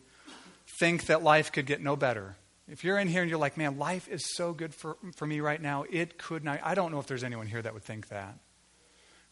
think 0.79 1.07
that 1.07 1.23
life 1.23 1.51
could 1.51 1.65
get 1.65 1.81
no 1.81 1.97
better. 1.97 2.37
If 2.69 2.85
you're 2.85 2.99
in 2.99 3.09
here 3.09 3.23
and 3.23 3.31
you're 3.31 3.39
like, 3.39 3.57
man, 3.57 3.79
life 3.79 4.07
is 4.07 4.35
so 4.37 4.53
good 4.53 4.75
for, 4.75 4.99
for 5.15 5.27
me 5.27 5.41
right 5.41 5.63
now, 5.63 5.87
it 5.91 6.19
could 6.19 6.45
not. 6.45 6.61
I 6.63 6.75
don't 6.75 6.93
know 6.93 6.99
if 6.99 7.07
there's 7.07 7.25
anyone 7.25 7.47
here 7.47 7.63
that 7.63 7.73
would 7.73 7.85
think 7.85 8.09
that. 8.09 8.39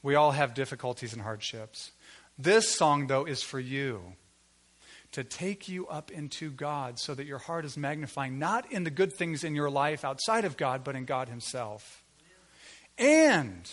We 0.03 0.15
all 0.15 0.33
have 0.33 0.55
difficulties 0.55 1.13
and 1.13 1.21
hardships. 1.21 1.91
This 2.39 2.75
song, 2.75 3.07
though, 3.07 3.25
is 3.25 3.43
for 3.43 3.61
you 3.61 4.15
to 5.13 5.23
take 5.23 5.69
you 5.69 5.87
up 5.87 6.11
into 6.11 6.51
God 6.51 6.99
so 6.99 7.15
that 7.15 7.27
your 7.27 7.39
heart 7.39 7.65
is 7.65 7.77
magnifying 7.77 8.39
not 8.39 8.71
in 8.73 8.85
the 8.85 8.91
good 8.91 9.13
things 9.13 9.45
in 9.45 9.55
your 9.55 9.71
life 9.71 10.05
outside 10.05 10.45
of 10.45 10.57
God, 10.57 10.83
but 10.83 10.97
in 10.97 11.05
God 11.05 11.29
Himself. 11.29 12.03
And 12.99 13.71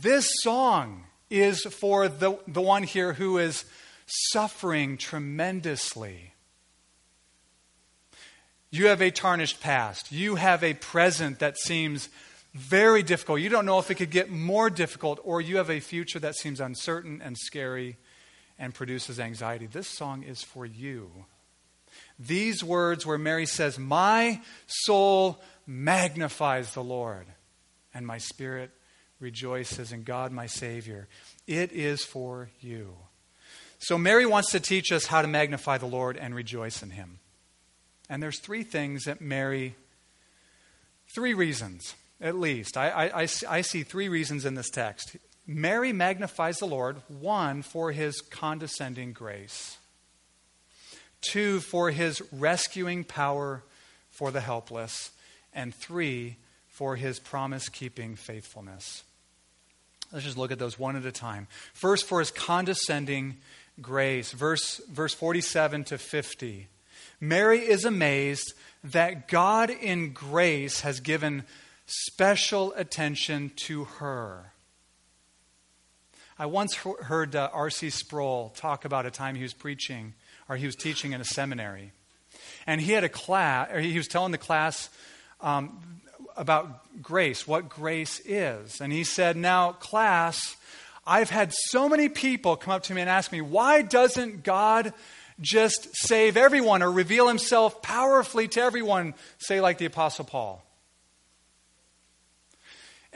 this 0.00 0.30
song 0.42 1.04
is 1.28 1.62
for 1.62 2.08
the, 2.08 2.38
the 2.46 2.62
one 2.62 2.82
here 2.82 3.12
who 3.12 3.38
is 3.38 3.64
suffering 4.06 4.96
tremendously 4.96 6.32
you 8.70 8.88
have 8.88 9.00
a 9.00 9.10
tarnished 9.10 9.60
past. 9.60 10.12
You 10.12 10.34
have 10.34 10.62
a 10.62 10.74
present 10.74 11.38
that 11.38 11.56
seems 11.56 12.08
very 12.56 13.02
difficult. 13.02 13.40
You 13.40 13.48
don't 13.48 13.66
know 13.66 13.78
if 13.78 13.90
it 13.90 13.96
could 13.96 14.10
get 14.10 14.30
more 14.30 14.70
difficult, 14.70 15.20
or 15.22 15.40
you 15.40 15.58
have 15.58 15.70
a 15.70 15.80
future 15.80 16.18
that 16.20 16.34
seems 16.34 16.60
uncertain 16.60 17.20
and 17.22 17.36
scary 17.36 17.96
and 18.58 18.74
produces 18.74 19.20
anxiety. 19.20 19.66
This 19.66 19.88
song 19.88 20.22
is 20.22 20.42
for 20.42 20.64
you. 20.64 21.10
These 22.18 22.64
words, 22.64 23.04
where 23.04 23.18
Mary 23.18 23.46
says, 23.46 23.78
My 23.78 24.40
soul 24.66 25.40
magnifies 25.66 26.72
the 26.72 26.82
Lord, 26.82 27.26
and 27.92 28.06
my 28.06 28.18
spirit 28.18 28.70
rejoices 29.20 29.92
in 29.92 30.02
God, 30.02 30.32
my 30.32 30.46
Savior. 30.46 31.08
It 31.46 31.72
is 31.72 32.04
for 32.04 32.50
you. 32.60 32.96
So, 33.78 33.98
Mary 33.98 34.24
wants 34.24 34.50
to 34.52 34.60
teach 34.60 34.90
us 34.92 35.06
how 35.06 35.20
to 35.20 35.28
magnify 35.28 35.78
the 35.78 35.86
Lord 35.86 36.16
and 36.16 36.34
rejoice 36.34 36.82
in 36.82 36.90
Him. 36.90 37.18
And 38.08 38.22
there's 38.22 38.40
three 38.40 38.62
things 38.62 39.04
that 39.04 39.20
Mary, 39.20 39.74
three 41.14 41.34
reasons 41.34 41.94
at 42.20 42.36
least. 42.36 42.76
I, 42.76 42.88
I, 42.90 43.22
I, 43.22 43.28
I 43.48 43.60
see 43.60 43.82
three 43.82 44.08
reasons 44.08 44.44
in 44.44 44.54
this 44.54 44.70
text. 44.70 45.16
Mary 45.46 45.92
magnifies 45.92 46.58
the 46.58 46.66
Lord, 46.66 47.02
one, 47.08 47.62
for 47.62 47.92
his 47.92 48.20
condescending 48.20 49.12
grace, 49.12 49.76
two, 51.20 51.60
for 51.60 51.90
his 51.90 52.22
rescuing 52.32 53.04
power 53.04 53.62
for 54.10 54.30
the 54.30 54.40
helpless, 54.40 55.10
and 55.54 55.74
three, 55.74 56.36
for 56.68 56.96
his 56.96 57.18
promise 57.18 57.68
keeping 57.68 58.16
faithfulness. 58.16 59.04
Let's 60.12 60.24
just 60.24 60.38
look 60.38 60.52
at 60.52 60.58
those 60.58 60.78
one 60.78 60.96
at 60.96 61.04
a 61.04 61.12
time. 61.12 61.46
First, 61.74 62.06
for 62.06 62.20
his 62.20 62.30
condescending 62.30 63.36
grace. 63.80 64.32
Verse, 64.32 64.80
verse 64.90 65.14
47 65.14 65.84
to 65.84 65.98
50. 65.98 66.68
Mary 67.20 67.60
is 67.60 67.84
amazed 67.84 68.52
that 68.84 69.28
God 69.28 69.70
in 69.70 70.12
grace 70.12 70.80
has 70.80 71.00
given 71.00 71.44
special 71.86 72.72
attention 72.74 73.52
to 73.56 73.84
her. 73.84 74.52
I 76.38 76.46
once 76.46 76.74
heard 76.74 77.34
uh, 77.34 77.48
R.C. 77.52 77.90
Sproul 77.90 78.50
talk 78.56 78.84
about 78.84 79.06
a 79.06 79.10
time 79.10 79.36
he 79.36 79.42
was 79.42 79.54
preaching, 79.54 80.14
or 80.48 80.56
he 80.56 80.66
was 80.66 80.76
teaching 80.76 81.12
in 81.12 81.20
a 81.20 81.24
seminary. 81.24 81.92
And 82.66 82.80
he 82.80 82.92
had 82.92 83.04
a 83.04 83.08
class, 83.08 83.70
or 83.72 83.80
he 83.80 83.96
was 83.96 84.06
telling 84.06 84.32
the 84.32 84.38
class 84.38 84.90
um, 85.40 86.00
about 86.36 87.02
grace, 87.02 87.46
what 87.46 87.68
grace 87.68 88.20
is. 88.26 88.80
And 88.80 88.92
he 88.92 89.04
said, 89.04 89.36
Now, 89.36 89.72
class, 89.72 90.56
I've 91.06 91.30
had 91.30 91.52
so 91.52 91.88
many 91.88 92.08
people 92.08 92.56
come 92.56 92.74
up 92.74 92.82
to 92.84 92.94
me 92.94 93.00
and 93.00 93.08
ask 93.08 93.30
me, 93.30 93.40
why 93.40 93.82
doesn't 93.82 94.42
God 94.42 94.92
just 95.40 95.88
save 95.92 96.36
everyone 96.36 96.82
or 96.82 96.90
reveal 96.90 97.28
himself 97.28 97.80
powerfully 97.80 98.48
to 98.48 98.60
everyone, 98.60 99.14
say, 99.38 99.60
like 99.60 99.78
the 99.78 99.84
Apostle 99.84 100.24
Paul? 100.24 100.65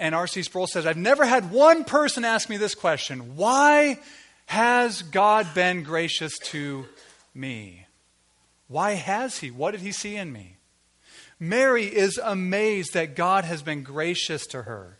And 0.01 0.15
R.C. 0.15 0.45
Sproul 0.45 0.67
says, 0.67 0.87
I've 0.87 0.97
never 0.97 1.27
had 1.27 1.53
one 1.53 1.85
person 1.85 2.25
ask 2.25 2.49
me 2.49 2.57
this 2.57 2.75
question 2.75 3.37
Why 3.37 4.01
has 4.47 5.03
God 5.03 5.55
been 5.55 5.83
gracious 5.83 6.39
to 6.39 6.87
me? 7.35 7.87
Why 8.67 8.93
has 8.93 9.39
He? 9.39 9.51
What 9.51 9.73
did 9.73 9.81
He 9.83 9.93
see 9.93 10.17
in 10.17 10.33
me? 10.33 10.57
Mary 11.39 11.85
is 11.85 12.19
amazed 12.23 12.95
that 12.95 13.15
God 13.15 13.45
has 13.45 13.63
been 13.63 13.83
gracious 13.83 14.47
to 14.49 14.63
her. 14.63 14.99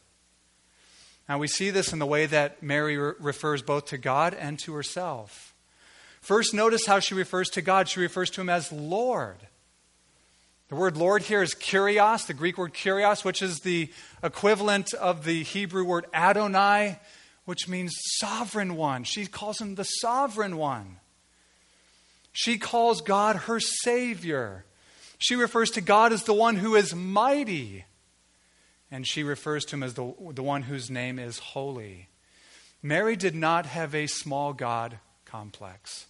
Now, 1.29 1.39
we 1.39 1.49
see 1.49 1.71
this 1.71 1.93
in 1.93 1.99
the 1.99 2.07
way 2.07 2.27
that 2.27 2.63
Mary 2.63 2.99
re- 2.99 3.15
refers 3.19 3.63
both 3.63 3.87
to 3.87 3.99
God 3.99 4.35
and 4.35 4.59
to 4.61 4.75
herself. 4.75 5.55
First, 6.21 6.53
notice 6.53 6.87
how 6.87 6.99
she 6.99 7.15
refers 7.15 7.49
to 7.51 7.63
God. 7.63 7.89
She 7.89 8.01
refers 8.01 8.29
to 8.31 8.43
Him 8.43 8.51
as 8.51 8.71
Lord. 8.71 9.39
The 10.71 10.77
word 10.77 10.97
Lord 10.97 11.23
here 11.23 11.43
is 11.43 11.53
kurios, 11.53 12.29
the 12.29 12.33
Greek 12.33 12.57
word 12.57 12.75
kurios, 12.75 13.25
which 13.25 13.43
is 13.43 13.59
the 13.59 13.91
equivalent 14.23 14.95
of 14.95 15.25
the 15.25 15.43
Hebrew 15.43 15.85
word 15.85 16.07
Adonai, 16.15 17.01
which 17.45 17.67
means 17.67 17.93
sovereign 18.21 18.77
one. 18.77 19.03
She 19.03 19.27
calls 19.27 19.61
him 19.61 19.75
the 19.75 19.83
sovereign 19.83 20.57
one. 20.57 20.99
She 22.33 22.57
calls 22.57 23.01
God 23.01 23.35
her 23.35 23.59
Savior. 23.59 24.65
She 25.19 25.35
refers 25.35 25.71
to 25.73 25.81
God 25.81 26.13
as 26.13 26.23
the 26.23 26.35
one 26.35 26.55
who 26.55 26.77
is 26.77 26.95
mighty. 26.95 27.85
And 28.93 29.05
she 29.05 29.25
refers 29.25 29.65
to 29.67 29.77
him 29.77 29.83
as 29.83 29.95
the, 29.95 30.15
the 30.31 30.43
one 30.45 30.63
whose 30.63 30.89
name 30.89 31.19
is 31.19 31.41
holy. 31.41 32.11
Mary 32.81 33.17
did 33.17 33.35
not 33.35 33.67
have 33.67 33.93
a 33.93 34.07
small 34.07 34.53
God 34.53 35.01
complex. 35.25 36.07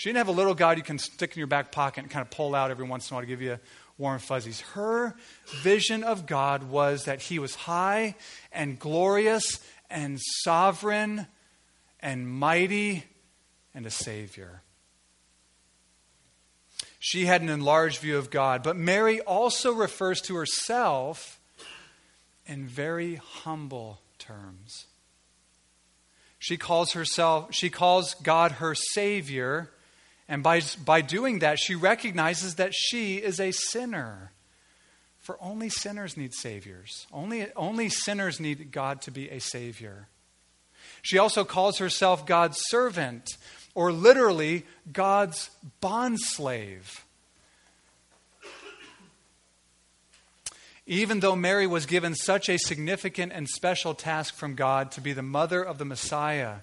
She 0.00 0.08
didn't 0.08 0.16
have 0.16 0.28
a 0.28 0.32
little 0.32 0.54
God 0.54 0.78
you 0.78 0.82
can 0.82 0.98
stick 0.98 1.32
in 1.32 1.40
your 1.40 1.46
back 1.46 1.72
pocket 1.72 2.00
and 2.00 2.10
kind 2.10 2.22
of 2.22 2.30
pull 2.30 2.54
out 2.54 2.70
every 2.70 2.86
once 2.86 3.10
in 3.10 3.12
a 3.12 3.16
while 3.16 3.22
to 3.22 3.26
give 3.26 3.42
you 3.42 3.58
warm 3.98 4.18
fuzzies. 4.18 4.60
Her 4.72 5.14
vision 5.60 6.04
of 6.04 6.24
God 6.24 6.62
was 6.62 7.04
that 7.04 7.20
he 7.20 7.38
was 7.38 7.54
high 7.54 8.14
and 8.50 8.78
glorious 8.78 9.60
and 9.90 10.18
sovereign 10.42 11.26
and 12.00 12.26
mighty 12.26 13.04
and 13.74 13.84
a 13.84 13.90
savior. 13.90 14.62
She 16.98 17.26
had 17.26 17.42
an 17.42 17.50
enlarged 17.50 17.98
view 17.98 18.16
of 18.16 18.30
God, 18.30 18.62
but 18.62 18.78
Mary 18.78 19.20
also 19.20 19.70
refers 19.70 20.22
to 20.22 20.34
herself 20.34 21.38
in 22.46 22.66
very 22.66 23.16
humble 23.16 24.00
terms. 24.18 24.86
She 26.38 26.56
calls 26.56 26.92
herself, 26.92 27.54
she 27.54 27.68
calls 27.68 28.14
God 28.14 28.52
her 28.52 28.74
Savior 28.74 29.68
and 30.30 30.44
by, 30.44 30.62
by 30.84 31.00
doing 31.00 31.40
that, 31.40 31.58
she 31.58 31.74
recognizes 31.74 32.54
that 32.54 32.72
she 32.72 33.16
is 33.16 33.40
a 33.40 33.50
sinner. 33.50 34.30
For 35.18 35.36
only 35.42 35.68
sinners 35.68 36.16
need 36.16 36.34
saviors. 36.34 37.08
Only, 37.12 37.52
only 37.54 37.88
sinners 37.88 38.38
need 38.38 38.70
God 38.70 39.02
to 39.02 39.10
be 39.10 39.28
a 39.28 39.40
savior. 39.40 40.06
She 41.02 41.18
also 41.18 41.42
calls 41.44 41.78
herself 41.78 42.26
God's 42.26 42.58
servant, 42.68 43.26
or 43.74 43.90
literally, 43.90 44.64
God's 44.92 45.50
bondslave. 45.82 47.00
Even 50.86 51.18
though 51.18 51.34
Mary 51.34 51.66
was 51.66 51.86
given 51.86 52.14
such 52.14 52.48
a 52.48 52.56
significant 52.56 53.32
and 53.32 53.48
special 53.48 53.94
task 53.94 54.36
from 54.36 54.54
God 54.54 54.92
to 54.92 55.00
be 55.00 55.12
the 55.12 55.22
mother 55.22 55.60
of 55.60 55.78
the 55.78 55.84
Messiah, 55.84 56.58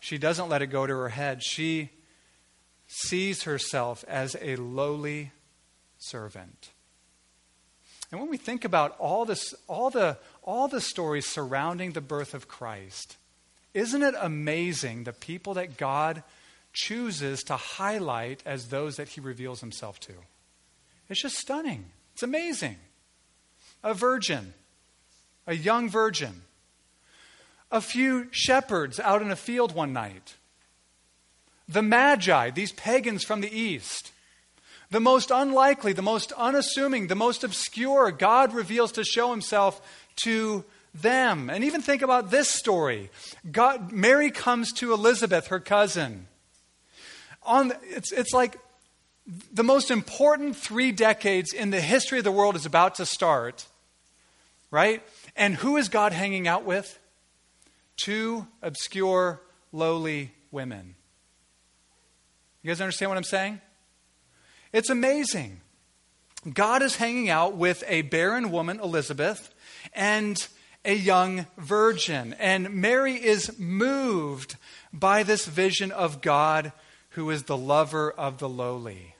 she 0.00 0.18
doesn't 0.18 0.48
let 0.48 0.62
it 0.62 0.66
go 0.66 0.84
to 0.84 0.94
her 0.94 1.10
head. 1.10 1.44
She 1.44 1.90
sees 2.88 3.44
herself 3.44 4.04
as 4.08 4.36
a 4.40 4.56
lowly 4.56 5.30
servant. 5.98 6.70
And 8.10 8.20
when 8.20 8.30
we 8.30 8.38
think 8.38 8.64
about 8.64 8.96
all, 8.98 9.26
this, 9.26 9.54
all, 9.68 9.90
the, 9.90 10.16
all 10.42 10.66
the 10.66 10.80
stories 10.80 11.26
surrounding 11.26 11.92
the 11.92 12.00
birth 12.00 12.32
of 12.32 12.48
Christ, 12.48 13.18
isn't 13.74 14.02
it 14.02 14.14
amazing 14.18 15.04
the 15.04 15.12
people 15.12 15.54
that 15.54 15.76
God 15.76 16.22
chooses 16.72 17.42
to 17.44 17.56
highlight 17.56 18.42
as 18.46 18.68
those 18.68 18.96
that 18.96 19.08
he 19.08 19.20
reveals 19.20 19.60
himself 19.60 20.00
to? 20.00 20.12
It's 21.10 21.22
just 21.22 21.36
stunning. 21.36 21.84
It's 22.14 22.22
amazing. 22.22 22.76
A 23.84 23.92
virgin, 23.92 24.54
a 25.46 25.54
young 25.54 25.88
virgin, 25.88 26.42
a 27.70 27.80
few 27.80 28.28
shepherds 28.30 28.98
out 28.98 29.20
in 29.20 29.30
a 29.30 29.36
field 29.36 29.74
one 29.74 29.92
night, 29.92 30.34
the 31.68 31.82
Magi, 31.82 32.50
these 32.50 32.72
pagans 32.72 33.24
from 33.24 33.40
the 33.40 33.56
east, 33.56 34.12
the 34.90 35.00
most 35.00 35.30
unlikely, 35.30 35.92
the 35.92 36.02
most 36.02 36.32
unassuming, 36.32 37.08
the 37.08 37.14
most 37.14 37.44
obscure, 37.44 38.10
God 38.10 38.54
reveals 38.54 38.92
to 38.92 39.04
show 39.04 39.30
himself 39.30 39.80
to 40.24 40.64
them. 40.94 41.50
And 41.50 41.62
even 41.62 41.82
think 41.82 42.00
about 42.00 42.30
this 42.30 42.50
story. 42.50 43.10
God, 43.50 43.92
Mary 43.92 44.30
comes 44.30 44.72
to 44.74 44.94
Elizabeth, 44.94 45.48
her 45.48 45.60
cousin. 45.60 46.26
On, 47.42 47.72
it's, 47.82 48.12
it's 48.12 48.32
like 48.32 48.58
the 49.52 49.64
most 49.64 49.90
important 49.90 50.56
three 50.56 50.90
decades 50.90 51.52
in 51.52 51.70
the 51.70 51.82
history 51.82 52.18
of 52.18 52.24
the 52.24 52.32
world 52.32 52.56
is 52.56 52.64
about 52.64 52.94
to 52.94 53.04
start, 53.04 53.66
right? 54.70 55.02
And 55.36 55.54
who 55.54 55.76
is 55.76 55.90
God 55.90 56.12
hanging 56.12 56.48
out 56.48 56.64
with? 56.64 56.98
Two 57.98 58.46
obscure, 58.62 59.42
lowly 59.70 60.32
women. 60.50 60.94
You 62.68 62.74
guys 62.74 62.82
understand 62.82 63.08
what 63.08 63.16
I'm 63.16 63.24
saying? 63.24 63.60
It's 64.74 64.90
amazing. 64.90 65.62
God 66.52 66.82
is 66.82 66.96
hanging 66.96 67.30
out 67.30 67.56
with 67.56 67.82
a 67.88 68.02
barren 68.02 68.50
woman, 68.50 68.78
Elizabeth, 68.78 69.54
and 69.94 70.46
a 70.84 70.92
young 70.92 71.46
virgin. 71.56 72.34
And 72.38 72.74
Mary 72.74 73.14
is 73.14 73.58
moved 73.58 74.56
by 74.92 75.22
this 75.22 75.46
vision 75.46 75.92
of 75.92 76.20
God 76.20 76.72
who 77.12 77.30
is 77.30 77.44
the 77.44 77.56
lover 77.56 78.10
of 78.10 78.36
the 78.36 78.50
lowly. 78.50 79.14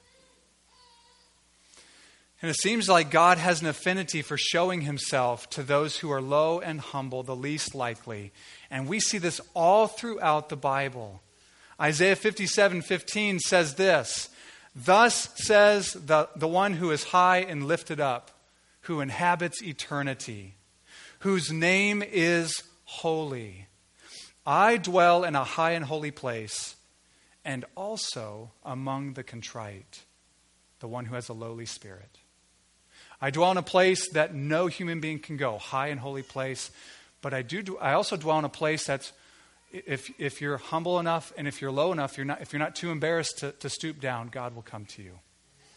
And 2.43 2.51
it 2.51 2.57
seems 2.61 2.87
like 2.87 3.11
God 3.11 3.39
has 3.39 3.63
an 3.63 3.67
affinity 3.67 4.21
for 4.21 4.37
showing 4.37 4.83
himself 4.83 5.49
to 5.49 5.63
those 5.63 5.97
who 5.97 6.13
are 6.13 6.21
low 6.21 6.61
and 6.61 6.81
humble, 6.81 7.23
the 7.23 7.35
least 7.35 7.75
likely. 7.75 8.31
And 8.71 8.87
we 8.87 9.01
see 9.01 9.17
this 9.17 9.41
all 9.55 9.87
throughout 9.87 10.51
the 10.51 10.57
Bible. 10.57 11.23
Isaiah 11.81 12.17
57 12.17 12.83
15 12.83 13.39
says 13.39 13.75
this 13.75 14.29
Thus 14.75 15.29
says 15.37 15.93
the, 15.93 16.29
the 16.37 16.49
one 16.49 16.75
who 16.75 16.91
is 16.91 17.05
high 17.05 17.39
and 17.39 17.67
lifted 17.67 18.01
up, 18.01 18.31
who 18.83 19.01
inhabits 19.01 19.63
eternity, 19.63 20.55
whose 21.21 21.53
name 21.53 22.03
is 22.03 22.63
holy. 22.85 23.67
I 24.47 24.77
dwell 24.77 25.25
in 25.25 25.37
a 25.37 25.45
high 25.45 25.73
and 25.73 25.85
holy 25.85 26.11
place, 26.11 26.77
and 27.45 27.65
also 27.77 28.51
among 28.65 29.13
the 29.13 29.23
contrite, 29.23 30.05
the 30.81 30.89
one 30.89 31.07
who 31.07 31.15
has 31.15 31.29
a 31.29 31.35
lowly 31.35 31.67
spirit. 31.67 32.19
I 33.21 33.31
dwell 33.31 33.51
in 33.51 33.57
a 33.57 33.63
place 33.63 34.09
that 34.13 34.35
no 34.35 34.69
human 34.69 35.01
being 35.01 35.19
can 35.19 35.37
go, 35.37 35.59
high 35.59 35.89
and 35.89 36.01
holy 36.01 36.23
place, 36.23 36.71
but 37.21 37.35
I, 37.35 37.43
do, 37.43 37.77
I 37.79 37.93
also 37.93 38.17
dwell 38.17 38.39
in 38.39 38.45
a 38.45 38.49
place 38.49 38.87
that's 38.87 39.13
if, 39.73 40.11
if 40.19 40.41
you're 40.41 40.57
humble 40.57 40.99
enough 40.99 41.33
and 41.37 41.47
if 41.47 41.61
you're 41.61 41.71
low 41.71 41.93
enough, 41.93 42.17
you're 42.17 42.27
not, 42.27 42.41
if 42.41 42.53
you're 42.53 42.61
not 42.61 42.75
too 42.75 42.91
embarrassed 42.91 43.39
to, 43.39 43.53
to 43.53 43.69
stoop 43.69 44.01
down, 44.01 44.29
God 44.29 44.55
will 44.55 44.63
come 44.63 44.87
to 44.87 45.03
you. 45.03 45.19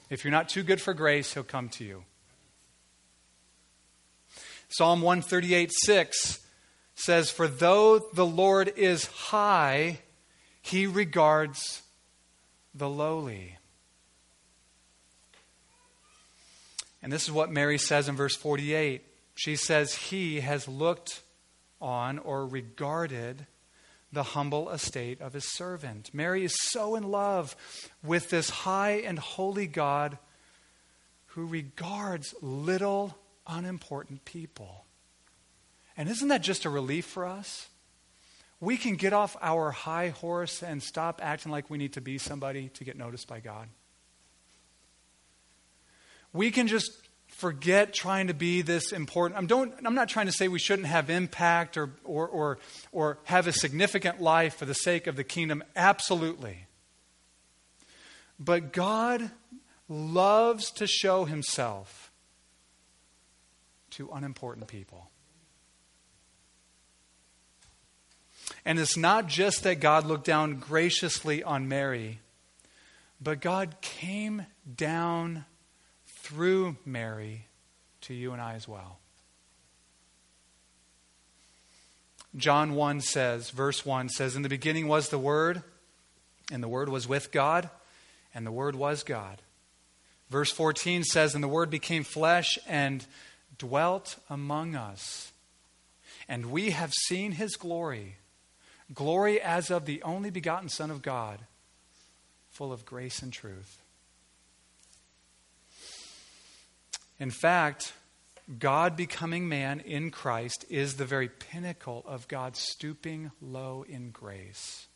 If 0.09 0.23
you're 0.23 0.31
not 0.31 0.49
too 0.49 0.63
good 0.63 0.81
for 0.81 0.93
grace, 0.93 1.33
He'll 1.33 1.43
come 1.43 1.69
to 1.69 1.83
you. 1.83 2.03
Psalm 4.69 5.01
138 5.01 5.71
6 5.73 6.39
says, 6.95 7.29
For 7.29 7.47
though 7.47 7.99
the 7.99 8.25
Lord 8.25 8.73
is 8.77 9.05
high, 9.05 9.99
He 10.61 10.87
regards 10.87 11.81
the 12.73 12.89
lowly. 12.89 13.57
And 17.03 17.11
this 17.11 17.23
is 17.23 17.31
what 17.31 17.51
Mary 17.51 17.77
says 17.77 18.07
in 18.07 18.15
verse 18.15 18.35
48. 18.35 19.03
She 19.35 19.55
says, 19.55 19.95
He 19.95 20.41
has 20.41 20.67
looked 20.67 21.21
on 21.81 22.19
or 22.19 22.45
regarded 22.45 23.47
the 24.11 24.23
humble 24.23 24.69
estate 24.69 25.21
of 25.21 25.33
his 25.33 25.45
servant. 25.45 26.09
Mary 26.13 26.43
is 26.43 26.55
so 26.69 26.95
in 26.95 27.03
love 27.03 27.55
with 28.03 28.29
this 28.29 28.49
high 28.49 29.01
and 29.05 29.17
holy 29.17 29.67
God 29.67 30.17
who 31.27 31.45
regards 31.45 32.35
little, 32.41 33.17
unimportant 33.47 34.25
people. 34.25 34.85
And 35.95 36.09
isn't 36.09 36.27
that 36.27 36.41
just 36.41 36.65
a 36.65 36.69
relief 36.69 37.05
for 37.05 37.25
us? 37.25 37.69
We 38.59 38.77
can 38.77 38.95
get 38.95 39.13
off 39.13 39.35
our 39.41 39.71
high 39.71 40.09
horse 40.09 40.61
and 40.61 40.83
stop 40.83 41.19
acting 41.23 41.51
like 41.51 41.69
we 41.69 41.77
need 41.77 41.93
to 41.93 42.01
be 42.01 42.17
somebody 42.17 42.69
to 42.69 42.83
get 42.83 42.97
noticed 42.97 43.27
by 43.27 43.39
God. 43.39 43.67
We 46.33 46.51
can 46.51 46.67
just 46.67 46.91
forget 47.31 47.93
trying 47.93 48.27
to 48.27 48.33
be 48.33 48.61
this 48.61 48.91
important. 48.91 49.37
I'm, 49.37 49.47
don't, 49.47 49.73
I'm 49.83 49.95
not 49.95 50.09
trying 50.09 50.27
to 50.27 50.31
say 50.31 50.47
we 50.47 50.59
shouldn't 50.59 50.87
have 50.87 51.09
impact 51.09 51.77
or, 51.77 51.89
or, 52.03 52.27
or, 52.27 52.59
or 52.91 53.17
have 53.23 53.47
a 53.47 53.51
significant 53.51 54.21
life 54.21 54.55
for 54.55 54.65
the 54.65 54.73
sake 54.75 55.07
of 55.07 55.15
the 55.15 55.23
kingdom. 55.23 55.63
Absolutely. 55.75 56.67
But 58.39 58.73
God 58.73 59.31
loves 59.87 60.71
to 60.71 60.85
show 60.85 61.25
himself 61.25 62.11
to 63.91 64.09
unimportant 64.13 64.67
people. 64.67 65.09
And 68.65 68.77
it's 68.77 68.97
not 68.97 69.27
just 69.27 69.63
that 69.63 69.79
God 69.79 70.05
looked 70.05 70.25
down 70.25 70.59
graciously 70.59 71.41
on 71.41 71.67
Mary, 71.67 72.19
but 73.19 73.41
God 73.41 73.77
came 73.81 74.45
down 74.75 75.45
through 76.21 76.77
Mary 76.85 77.45
to 78.01 78.13
you 78.13 78.31
and 78.31 78.41
I 78.41 78.53
as 78.53 78.67
well. 78.67 78.99
John 82.35 82.75
1 82.75 83.01
says, 83.01 83.49
verse 83.49 83.85
1 83.85 84.09
says, 84.09 84.35
In 84.35 84.41
the 84.41 84.49
beginning 84.49 84.87
was 84.87 85.09
the 85.09 85.17
Word, 85.17 85.63
and 86.51 86.63
the 86.63 86.69
Word 86.69 86.87
was 86.87 87.07
with 87.07 87.31
God, 87.31 87.69
and 88.33 88.45
the 88.45 88.51
Word 88.51 88.75
was 88.75 89.03
God. 89.03 89.41
Verse 90.29 90.51
14 90.51 91.03
says, 91.03 91.35
And 91.35 91.43
the 91.43 91.49
Word 91.49 91.69
became 91.69 92.03
flesh 92.03 92.57
and 92.67 93.05
dwelt 93.57 94.17
among 94.29 94.75
us. 94.75 95.33
And 96.29 96.45
we 96.45 96.69
have 96.69 96.93
seen 96.93 97.33
his 97.33 97.57
glory, 97.57 98.15
glory 98.93 99.41
as 99.41 99.69
of 99.69 99.85
the 99.85 100.01
only 100.03 100.29
begotten 100.29 100.69
Son 100.69 100.89
of 100.89 101.01
God, 101.01 101.39
full 102.49 102.71
of 102.71 102.85
grace 102.85 103.21
and 103.21 103.33
truth. 103.33 103.80
In 107.21 107.29
fact, 107.29 107.93
God 108.57 108.97
becoming 108.97 109.47
man 109.47 109.79
in 109.81 110.09
Christ 110.09 110.65
is 110.71 110.95
the 110.95 111.05
very 111.05 111.29
pinnacle 111.29 112.03
of 112.07 112.27
God 112.27 112.55
stooping 112.55 113.29
low 113.39 113.85
in 113.87 114.09
grace. 114.09 114.87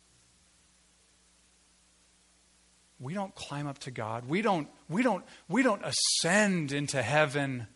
We 2.98 3.14
don't 3.14 3.32
climb 3.36 3.68
up 3.68 3.78
to 3.80 3.92
God. 3.92 4.28
We 4.28 4.42
don't, 4.42 4.66
we 4.88 5.04
don't, 5.04 5.24
we 5.48 5.62
don't 5.62 5.82
ascend 5.84 6.72
into 6.72 7.00
heaven. 7.00 7.68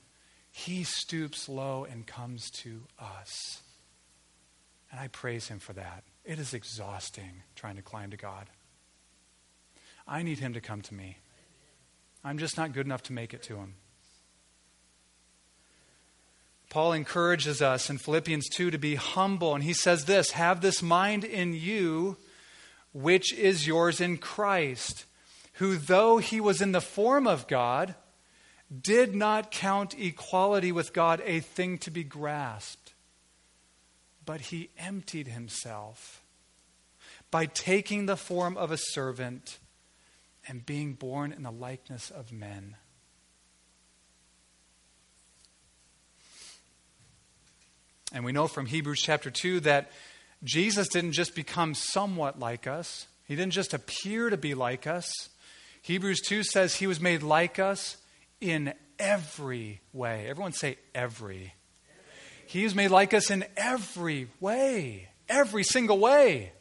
He 0.51 0.83
stoops 0.83 1.49
low 1.49 1.87
and 1.89 2.05
comes 2.05 2.51
to 2.63 2.83
us. 2.99 3.63
And 4.91 4.99
I 4.99 5.07
praise 5.07 5.47
him 5.47 5.61
for 5.61 5.75
that. 5.75 6.03
It 6.25 6.41
is 6.41 6.55
exhausting 6.55 7.45
trying 7.55 7.77
to 7.77 7.83
climb 7.83 8.11
to 8.11 8.17
God. 8.17 8.49
I 10.09 10.25
need 10.25 10.41
him 10.41 10.55
to 10.55 10.61
come 10.61 10.83
to 10.83 10.95
me. 10.95 11.19
I'm 12.25 12.39
just 12.39 12.57
not 12.57 12.73
good 12.73 12.87
enough 12.87 13.05
to 13.05 13.13
make 13.13 13.33
it 13.33 13.45
to 13.45 13.55
him. 13.55 13.75
Paul 16.71 16.93
encourages 16.93 17.61
us 17.61 17.91
in 17.91 17.99
Philippians 17.99 18.49
2 18.49 18.71
to 18.71 18.79
be 18.79 18.95
humble, 18.95 19.57
and 19.57 19.65
he 19.65 19.73
says 19.73 20.05
this 20.05 20.31
Have 20.31 20.61
this 20.61 20.81
mind 20.81 21.25
in 21.25 21.53
you, 21.53 22.17
which 22.93 23.35
is 23.35 23.67
yours 23.67 24.01
in 24.01 24.19
Christ, 24.19 25.05
who, 25.55 25.77
though 25.77 26.19
he 26.19 26.41
was 26.41 26.63
in 26.63 26.71
the 26.71 26.81
form 26.81 27.27
of 27.27 27.49
God, 27.49 27.97
did 28.81 29.17
not 29.17 29.51
count 29.51 29.99
equality 29.99 30.71
with 30.71 30.93
God 30.93 31.21
a 31.27 31.41
thing 31.41 31.77
to 31.79 31.91
be 31.91 32.05
grasped, 32.05 32.95
but 34.25 34.41
he 34.41 34.71
emptied 34.79 35.27
himself 35.27 36.23
by 37.33 37.47
taking 37.47 38.07
the 38.07 38.17
form 38.17 38.57
of 38.57 38.71
a 38.71 38.77
servant 38.77 39.59
and 40.47 40.65
being 40.65 40.95
born 40.95 41.33
in 41.33 41.43
the 41.43 41.51
likeness 41.51 42.11
of 42.11 42.31
men. 42.31 42.77
And 48.13 48.25
we 48.25 48.33
know 48.33 48.47
from 48.47 48.67
Hebrews 48.67 49.01
chapter 49.01 49.31
2 49.31 49.61
that 49.61 49.91
Jesus 50.43 50.89
didn't 50.89 51.13
just 51.13 51.35
become 51.35 51.75
somewhat 51.75 52.39
like 52.39 52.67
us, 52.67 53.07
he 53.25 53.37
didn't 53.37 53.53
just 53.53 53.75
appear 53.75 54.31
to 54.31 54.37
be 54.37 54.55
like 54.55 54.87
us. 54.87 55.29
Hebrews 55.83 56.21
2 56.21 56.43
says 56.43 56.75
he 56.75 56.87
was 56.87 57.01
made 57.01 57.23
like 57.23 57.59
us 57.59 57.97
in 58.41 58.75
every 58.99 59.81
way. 59.93 60.27
Everyone 60.29 60.53
say 60.53 60.77
every. 60.95 61.55
He 62.47 62.65
was 62.65 62.75
made 62.75 62.91
like 62.91 63.15
us 63.15 63.31
in 63.31 63.45
every 63.57 64.29
way, 64.41 65.09
every 65.29 65.63
single 65.63 65.99
way. 65.99 66.53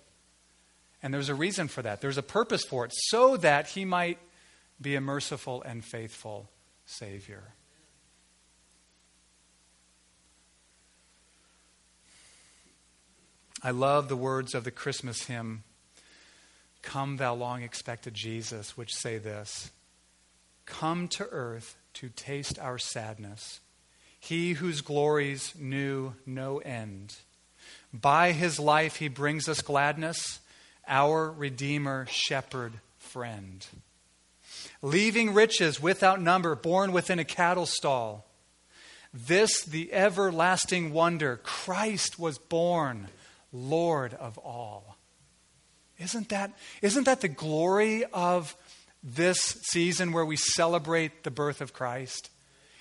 And 1.01 1.13
there's 1.13 1.29
a 1.29 1.35
reason 1.35 1.67
for 1.67 1.81
that. 1.81 2.01
There's 2.01 2.19
a 2.19 2.23
purpose 2.23 2.63
for 2.63 2.85
it, 2.85 2.91
so 2.93 3.37
that 3.37 3.69
he 3.69 3.85
might 3.85 4.19
be 4.79 4.95
a 4.95 5.01
merciful 5.01 5.63
and 5.63 5.83
faithful 5.83 6.49
Savior. 6.85 7.43
I 13.61 13.71
love 13.71 14.07
the 14.07 14.15
words 14.15 14.55
of 14.55 14.63
the 14.63 14.71
Christmas 14.71 15.23
hymn, 15.23 15.63
Come, 16.81 17.17
thou 17.17 17.33
long 17.33 17.61
expected 17.61 18.13
Jesus, 18.13 18.77
which 18.77 18.93
say 18.93 19.17
this 19.17 19.71
Come 20.65 21.09
to 21.09 21.27
earth 21.29 21.75
to 21.95 22.07
taste 22.09 22.57
our 22.57 22.77
sadness, 22.77 23.59
he 24.17 24.53
whose 24.53 24.79
glories 24.79 25.53
knew 25.59 26.13
no 26.25 26.59
end. 26.59 27.17
By 27.93 28.31
his 28.31 28.59
life 28.59 28.97
he 28.97 29.09
brings 29.09 29.49
us 29.49 29.61
gladness, 29.61 30.39
our 30.87 31.29
Redeemer, 31.29 32.07
Shepherd, 32.09 32.73
Friend. 32.97 33.65
Leaving 34.81 35.33
riches 35.33 35.81
without 35.81 36.21
number, 36.21 36.55
born 36.55 36.93
within 36.93 37.19
a 37.19 37.25
cattle 37.25 37.65
stall. 37.65 38.25
This, 39.13 39.63
the 39.63 39.91
everlasting 39.91 40.93
wonder, 40.93 41.37
Christ 41.43 42.17
was 42.17 42.37
born 42.37 43.09
Lord 43.51 44.13
of 44.13 44.37
all. 44.37 44.97
Isn't 45.97 46.29
that, 46.29 46.53
isn't 46.81 47.03
that 47.05 47.21
the 47.21 47.27
glory 47.27 48.05
of 48.05 48.55
this 49.03 49.39
season 49.39 50.11
where 50.11 50.25
we 50.25 50.37
celebrate 50.37 51.23
the 51.23 51.31
birth 51.31 51.61
of 51.61 51.73
Christ? 51.73 52.29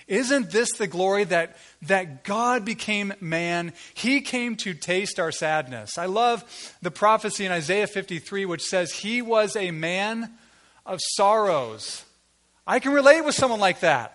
Isn't 0.07 0.51
this 0.51 0.73
the 0.73 0.87
glory 0.87 1.25
that, 1.25 1.57
that 1.83 2.25
God 2.25 2.65
became 2.65 3.13
man? 3.21 3.75
He 3.93 4.23
came 4.23 4.57
to 4.57 4.73
taste 4.73 5.21
our 5.21 5.31
sadness. 5.31 5.99
I 5.99 6.07
love 6.07 6.45
the 6.81 6.91
prophecy 6.91 7.45
in 7.45 7.53
Isaiah 7.53 7.87
53, 7.87 8.47
which 8.47 8.63
says, 8.63 8.93
He 8.93 9.21
was 9.21 9.55
a 9.55 9.71
man 9.71 10.31
of 10.87 10.99
sorrows. 11.15 12.05
I 12.67 12.79
can 12.79 12.93
relate 12.93 13.21
with 13.21 13.35
someone 13.35 13.61
like 13.61 13.81
that. 13.81 14.15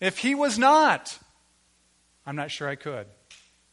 If 0.00 0.18
he 0.18 0.34
was 0.34 0.58
not, 0.58 1.18
I'm 2.26 2.36
not 2.36 2.50
sure 2.50 2.68
I 2.68 2.76
could. 2.76 3.06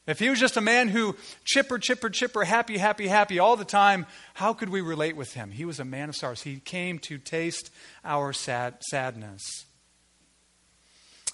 If 0.05 0.19
he 0.19 0.29
was 0.29 0.39
just 0.39 0.57
a 0.57 0.61
man 0.61 0.89
who 0.89 1.15
chipper, 1.45 1.79
chipper, 1.79 2.09
chipper, 2.09 2.43
happy, 2.43 2.77
happy, 2.77 3.07
happy 3.07 3.39
all 3.39 3.55
the 3.55 3.63
time, 3.63 4.05
how 4.33 4.53
could 4.53 4.69
we 4.69 4.81
relate 4.81 5.15
with 5.15 5.33
him? 5.33 5.51
He 5.51 5.63
was 5.63 5.79
a 5.79 5.85
man 5.85 6.09
of 6.09 6.15
sorrows. 6.15 6.41
He 6.41 6.59
came 6.59 6.99
to 6.99 7.17
taste 7.17 7.69
our 8.03 8.33
sad, 8.33 8.75
sadness. 8.89 9.65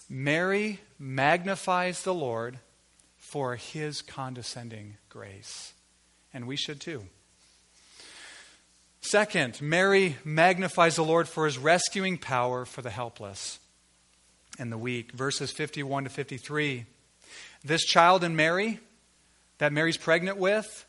Mary 0.07 0.79
magnifies 0.99 2.03
the 2.03 2.13
Lord 2.13 2.59
for 3.17 3.55
his 3.55 4.01
condescending 4.01 4.97
grace. 5.09 5.73
And 6.31 6.47
we 6.47 6.55
should 6.55 6.79
too. 6.79 7.05
Second, 9.01 9.61
Mary 9.61 10.17
magnifies 10.23 10.95
the 10.95 11.03
Lord 11.03 11.27
for 11.27 11.45
his 11.45 11.57
rescuing 11.57 12.17
power 12.17 12.65
for 12.65 12.81
the 12.81 12.89
helpless 12.89 13.59
and 14.59 14.71
the 14.71 14.77
weak. 14.77 15.11
Verses 15.13 15.51
51 15.51 16.03
to 16.03 16.09
53. 16.09 16.85
This 17.63 17.83
child 17.83 18.23
in 18.23 18.35
Mary, 18.35 18.79
that 19.57 19.73
Mary's 19.73 19.97
pregnant 19.97 20.37
with, 20.37 20.85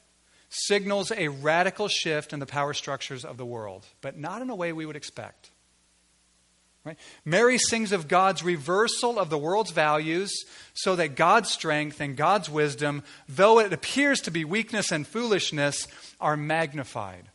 signals 0.49 1.13
a 1.13 1.29
radical 1.29 1.89
shift 1.89 2.33
in 2.33 2.41
the 2.41 2.47
power 2.47 2.75
structures 2.75 3.25
of 3.25 3.37
the 3.37 3.47
world, 3.47 3.87
but 4.01 4.19
not 4.19 4.43
in 4.43 4.51
a 4.51 4.55
way 4.55 4.73
we 4.73 4.87
would 4.87 4.97
expect. 4.97 5.51
Right? 6.83 6.99
Mary 7.27 7.59
sings 7.59 7.93
of 7.93 8.09
God's 8.09 8.43
reversal 8.43 9.19
of 9.19 9.29
the 9.29 9.37
world's 9.37 9.71
values 9.71 10.33
so 10.73 10.97
that 10.97 11.15
God's 11.15 11.51
strength 11.51 12.01
and 12.01 12.17
God's 12.17 12.49
wisdom, 12.49 13.03
though 13.29 13.59
it 13.59 13.73
appears 13.73 14.21
to 14.23 14.31
be 14.31 14.45
weakness 14.45 14.91
and 14.91 15.07
foolishness, 15.07 15.87
are 16.21 16.39
magnified. 16.39 17.29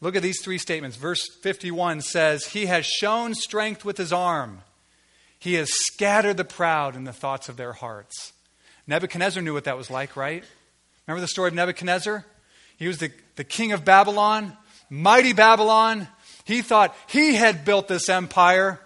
Look 0.00 0.16
at 0.16 0.22
these 0.22 0.42
three 0.42 0.58
statements. 0.58 0.96
Verse 0.96 1.28
51 1.42 2.00
says, 2.00 2.46
He 2.46 2.66
has 2.66 2.84
shown 2.84 3.32
strength 3.34 3.84
with 3.84 3.96
his 3.96 4.12
arm. 4.12 4.62
He 5.44 5.54
has 5.54 5.68
scattered 5.70 6.38
the 6.38 6.44
proud 6.44 6.96
in 6.96 7.04
the 7.04 7.12
thoughts 7.12 7.50
of 7.50 7.58
their 7.58 7.74
hearts. 7.74 8.32
Nebuchadnezzar 8.86 9.42
knew 9.42 9.52
what 9.52 9.64
that 9.64 9.76
was 9.76 9.90
like, 9.90 10.16
right? 10.16 10.42
Remember 11.06 11.20
the 11.20 11.28
story 11.28 11.48
of 11.48 11.54
Nebuchadnezzar? 11.54 12.24
He 12.78 12.88
was 12.88 12.96
the, 12.96 13.12
the 13.36 13.44
king 13.44 13.72
of 13.72 13.84
Babylon, 13.84 14.56
mighty 14.88 15.34
Babylon. 15.34 16.08
He 16.44 16.62
thought 16.62 16.96
he 17.08 17.34
had 17.34 17.66
built 17.66 17.88
this 17.88 18.08
empire. 18.08 18.80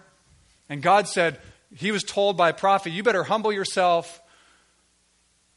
And 0.69 0.83
God 0.83 1.07
said, 1.07 1.39
he 1.77 1.93
was 1.93 2.03
told 2.03 2.37
by 2.37 2.49
a 2.49 2.55
prophet, 2.55 2.91
You 2.91 3.05
better 3.05 3.23
humble 3.23 3.53
yourself, 3.53 4.21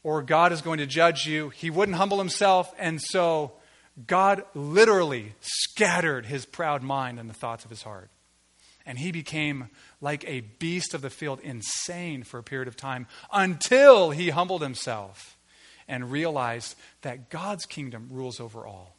or 0.04 0.22
God 0.22 0.52
is 0.52 0.62
going 0.62 0.78
to 0.78 0.86
judge 0.86 1.26
you. 1.26 1.48
He 1.48 1.68
wouldn't 1.68 1.98
humble 1.98 2.18
himself, 2.18 2.72
and 2.78 3.02
so 3.02 3.54
God 4.06 4.44
literally 4.54 5.34
scattered 5.40 6.26
his 6.26 6.46
proud 6.46 6.84
mind 6.84 7.18
and 7.18 7.28
the 7.28 7.34
thoughts 7.34 7.64
of 7.64 7.70
his 7.70 7.82
heart. 7.82 8.08
And 8.84 8.98
he 8.98 9.12
became 9.12 9.68
like 10.00 10.24
a 10.26 10.40
beast 10.40 10.94
of 10.94 11.02
the 11.02 11.10
field, 11.10 11.40
insane 11.40 12.22
for 12.22 12.38
a 12.38 12.42
period 12.42 12.68
of 12.68 12.76
time, 12.76 13.06
until 13.32 14.10
he 14.10 14.30
humbled 14.30 14.62
himself 14.62 15.36
and 15.88 16.10
realized 16.10 16.74
that 17.02 17.30
God's 17.30 17.66
kingdom 17.66 18.08
rules 18.10 18.40
over 18.40 18.66
all, 18.66 18.96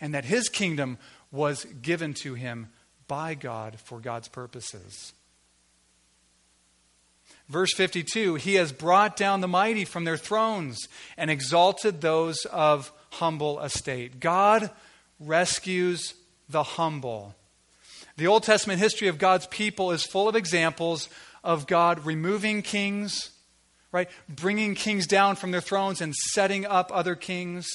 and 0.00 0.14
that 0.14 0.24
his 0.24 0.48
kingdom 0.48 0.98
was 1.30 1.64
given 1.64 2.14
to 2.14 2.34
him 2.34 2.68
by 3.06 3.34
God 3.34 3.78
for 3.80 4.00
God's 4.00 4.28
purposes. 4.28 5.12
Verse 7.48 7.74
52 7.74 8.36
He 8.36 8.54
has 8.54 8.72
brought 8.72 9.16
down 9.16 9.40
the 9.40 9.48
mighty 9.48 9.84
from 9.84 10.04
their 10.04 10.16
thrones 10.16 10.78
and 11.16 11.30
exalted 11.30 12.00
those 12.00 12.44
of 12.46 12.92
humble 13.10 13.60
estate. 13.60 14.20
God 14.20 14.70
rescues 15.20 16.14
the 16.48 16.62
humble. 16.62 17.34
The 18.16 18.26
Old 18.26 18.42
Testament 18.42 18.78
history 18.78 19.08
of 19.08 19.18
God's 19.18 19.46
people 19.46 19.90
is 19.90 20.04
full 20.04 20.28
of 20.28 20.36
examples 20.36 21.08
of 21.42 21.66
God 21.66 22.04
removing 22.04 22.62
kings, 22.62 23.30
right? 23.90 24.08
Bringing 24.28 24.74
kings 24.74 25.06
down 25.06 25.36
from 25.36 25.50
their 25.50 25.60
thrones 25.60 26.00
and 26.00 26.14
setting 26.14 26.66
up 26.66 26.90
other 26.92 27.14
kings. 27.14 27.66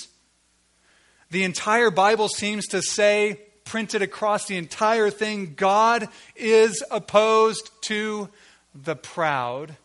The 1.31 1.43
entire 1.43 1.91
Bible 1.91 2.29
seems 2.29 2.67
to 2.67 2.81
say, 2.81 3.41
printed 3.65 4.01
across 4.01 4.45
the 4.45 4.57
entire 4.57 5.09
thing, 5.09 5.53
God 5.55 6.07
is 6.35 6.81
opposed 6.89 7.69
to 7.85 8.29
the 8.73 8.95
proud, 8.95 9.75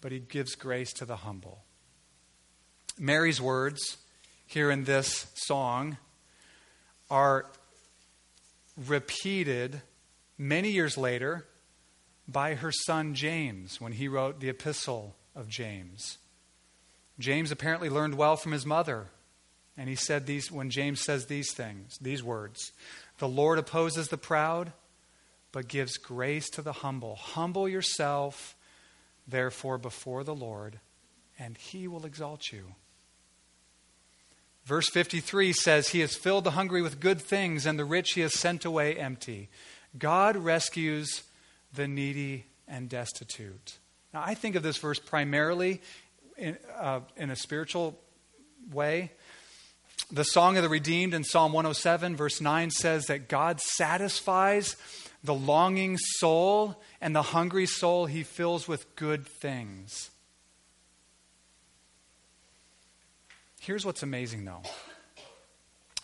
but 0.00 0.10
he 0.10 0.18
gives 0.18 0.54
grace 0.54 0.92
to 0.94 1.04
the 1.04 1.16
humble. 1.16 1.62
Mary's 2.98 3.40
words 3.40 3.98
here 4.46 4.70
in 4.70 4.84
this 4.84 5.26
song 5.34 5.98
are 7.10 7.46
repeated 8.76 9.82
many 10.38 10.70
years 10.70 10.98
later 10.98 11.46
by 12.28 12.54
her 12.54 12.72
son 12.72 13.14
James 13.14 13.80
when 13.80 13.92
he 13.92 14.08
wrote 14.08 14.40
the 14.40 14.48
Epistle 14.48 15.14
of 15.34 15.48
James. 15.48 16.18
James 17.18 17.50
apparently 17.50 17.88
learned 17.88 18.16
well 18.16 18.36
from 18.36 18.52
his 18.52 18.66
mother. 18.66 19.06
And 19.76 19.88
he 19.88 19.94
said 19.94 20.26
these 20.26 20.50
when 20.50 20.70
James 20.70 21.00
says 21.02 21.26
these 21.26 21.52
things, 21.52 21.98
these 22.00 22.22
words 22.22 22.72
The 23.18 23.28
Lord 23.28 23.58
opposes 23.58 24.08
the 24.08 24.16
proud, 24.16 24.72
but 25.52 25.68
gives 25.68 25.98
grace 25.98 26.48
to 26.50 26.62
the 26.62 26.72
humble. 26.72 27.16
Humble 27.16 27.68
yourself, 27.68 28.56
therefore, 29.28 29.78
before 29.78 30.24
the 30.24 30.34
Lord, 30.34 30.80
and 31.38 31.56
he 31.58 31.88
will 31.88 32.06
exalt 32.06 32.52
you. 32.52 32.74
Verse 34.66 34.90
53 34.90 35.52
says, 35.52 35.88
He 35.90 36.00
has 36.00 36.16
filled 36.16 36.42
the 36.42 36.50
hungry 36.50 36.82
with 36.82 36.98
good 36.98 37.22
things, 37.22 37.66
and 37.66 37.78
the 37.78 37.84
rich 37.84 38.12
He 38.12 38.20
has 38.22 38.34
sent 38.34 38.64
away 38.64 38.96
empty. 38.96 39.48
God 39.96 40.36
rescues 40.36 41.22
the 41.72 41.86
needy 41.86 42.46
and 42.66 42.88
destitute. 42.88 43.78
Now, 44.12 44.24
I 44.26 44.34
think 44.34 44.56
of 44.56 44.64
this 44.64 44.76
verse 44.76 44.98
primarily 44.98 45.80
in, 46.36 46.58
uh, 46.76 47.00
in 47.16 47.30
a 47.30 47.36
spiritual 47.36 47.96
way. 48.72 49.12
The 50.10 50.24
Song 50.24 50.56
of 50.56 50.64
the 50.64 50.68
Redeemed 50.68 51.14
in 51.14 51.22
Psalm 51.22 51.52
107, 51.52 52.16
verse 52.16 52.40
9 52.40 52.70
says 52.70 53.06
that 53.06 53.28
God 53.28 53.60
satisfies 53.60 54.76
the 55.22 55.34
longing 55.34 55.96
soul, 55.96 56.82
and 57.00 57.14
the 57.14 57.22
hungry 57.22 57.66
soul 57.66 58.06
He 58.06 58.24
fills 58.24 58.66
with 58.66 58.96
good 58.96 59.28
things. 59.28 60.10
Here's 63.66 63.84
what's 63.84 64.04
amazing, 64.04 64.44
though 64.44 64.62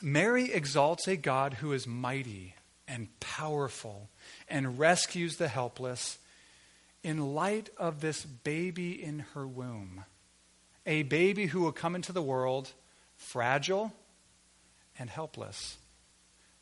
Mary 0.00 0.52
exalts 0.52 1.06
a 1.06 1.14
God 1.14 1.54
who 1.54 1.72
is 1.72 1.86
mighty 1.86 2.56
and 2.88 3.06
powerful 3.20 4.10
and 4.48 4.80
rescues 4.80 5.36
the 5.36 5.46
helpless 5.46 6.18
in 7.04 7.36
light 7.36 7.70
of 7.76 8.00
this 8.00 8.24
baby 8.24 9.00
in 9.00 9.20
her 9.34 9.46
womb. 9.46 10.04
A 10.86 11.04
baby 11.04 11.46
who 11.46 11.60
will 11.60 11.70
come 11.70 11.94
into 11.94 12.12
the 12.12 12.20
world 12.20 12.72
fragile 13.14 13.92
and 14.98 15.08
helpless, 15.08 15.76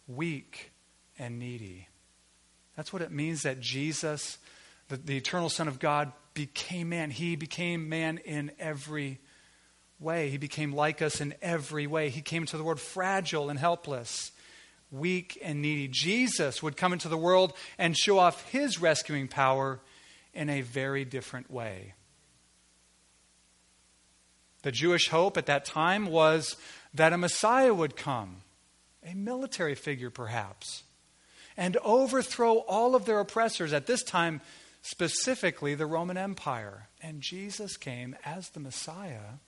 weak 0.07 0.71
and 1.19 1.39
needy. 1.39 1.89
That's 2.77 2.93
what 2.93 3.01
it 3.01 3.11
means 3.11 3.41
that 3.45 3.59
Jesus, 3.59 4.37
the, 4.91 4.99
the 4.99 5.17
eternal 5.17 5.49
Son 5.49 5.67
of 5.67 5.79
God, 5.79 6.13
became 6.35 6.91
man. 6.91 7.11
He 7.11 7.37
became 7.37 7.89
man 7.89 8.19
in 8.19 8.51
every 8.59 9.19
way. 10.01 10.31
He 10.31 10.39
became 10.39 10.75
like 10.75 11.03
us 11.03 11.21
in 11.21 11.35
every 11.43 11.87
way. 11.87 12.09
He 12.09 12.23
came 12.23 12.43
into 12.43 12.57
the 12.57 12.65
world 12.65 12.81
fragile 12.81 13.51
and 13.51 13.59
helpless, 13.59 14.33
weak 14.91 15.39
and 15.43 15.63
needy. 15.63 15.89
Jesus 15.89 16.63
would 16.63 16.77
come 16.77 16.93
into 16.93 17.09
the 17.09 17.17
world 17.17 17.53
and 17.79 17.97
show 17.97 18.19
off 18.19 18.49
his 18.51 18.81
rescuing 18.81 19.29
power 19.29 19.81
in 20.33 20.49
a 20.49 20.63
very 20.63 21.05
different 21.05 21.51
way. 21.51 21.95
The 24.63 24.73
Jewish 24.73 25.09
hope 25.09 25.37
at 25.37 25.47
that 25.47 25.65
time 25.65 26.07
was 26.07 26.57
that 26.93 27.13
a 27.13 27.19
Messiah 27.19 27.73
would 27.73 27.97
come, 27.97 28.43
a 29.05 29.15
military 29.15 29.75
figure 29.75 30.11
perhaps, 30.11 30.83
and 31.57 31.77
overthrow 31.79 32.59
all 32.59 32.95
of 32.95 33.07
their 33.07 33.21
oppressors, 33.21 33.73
at 33.73 33.87
this 33.87 34.03
time, 34.03 34.41
specifically 34.83 35.75
the 35.75 35.87
Roman 35.87 36.17
Empire. 36.17 36.89
And 37.03 37.21
Jesus 37.21 37.77
came 37.77 38.17
as 38.25 38.51
the 38.51 38.61
Messiah 38.61 39.39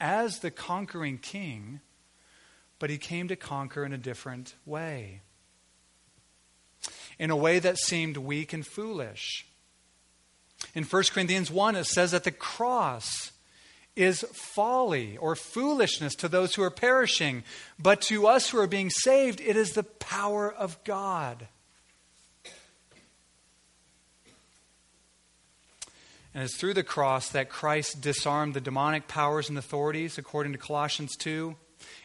as 0.00 0.40
the 0.40 0.50
conquering 0.50 1.18
king, 1.18 1.80
but 2.78 2.90
he 2.90 2.98
came 2.98 3.28
to 3.28 3.36
conquer 3.36 3.84
in 3.84 3.92
a 3.92 3.98
different 3.98 4.54
way. 4.66 5.20
In 7.18 7.30
a 7.30 7.36
way 7.36 7.58
that 7.58 7.78
seemed 7.78 8.16
weak 8.16 8.52
and 8.52 8.66
foolish. 8.66 9.46
In 10.74 10.84
1 10.84 11.02
Corinthians 11.12 11.50
1, 11.50 11.76
it 11.76 11.86
says 11.86 12.10
that 12.10 12.24
the 12.24 12.30
cross 12.30 13.32
is 13.96 14.24
folly 14.32 15.16
or 15.18 15.36
foolishness 15.36 16.14
to 16.16 16.28
those 16.28 16.54
who 16.54 16.62
are 16.62 16.70
perishing, 16.70 17.44
but 17.78 18.00
to 18.02 18.26
us 18.26 18.50
who 18.50 18.58
are 18.58 18.66
being 18.66 18.90
saved, 18.90 19.40
it 19.40 19.56
is 19.56 19.72
the 19.72 19.84
power 19.84 20.52
of 20.52 20.82
God. 20.84 21.46
And 26.34 26.42
it's 26.42 26.56
through 26.56 26.74
the 26.74 26.82
cross 26.82 27.28
that 27.28 27.48
Christ 27.48 28.00
disarmed 28.00 28.54
the 28.54 28.60
demonic 28.60 29.06
powers 29.06 29.48
and 29.48 29.56
authorities, 29.56 30.18
according 30.18 30.52
to 30.52 30.58
Colossians 30.58 31.14
2. 31.16 31.54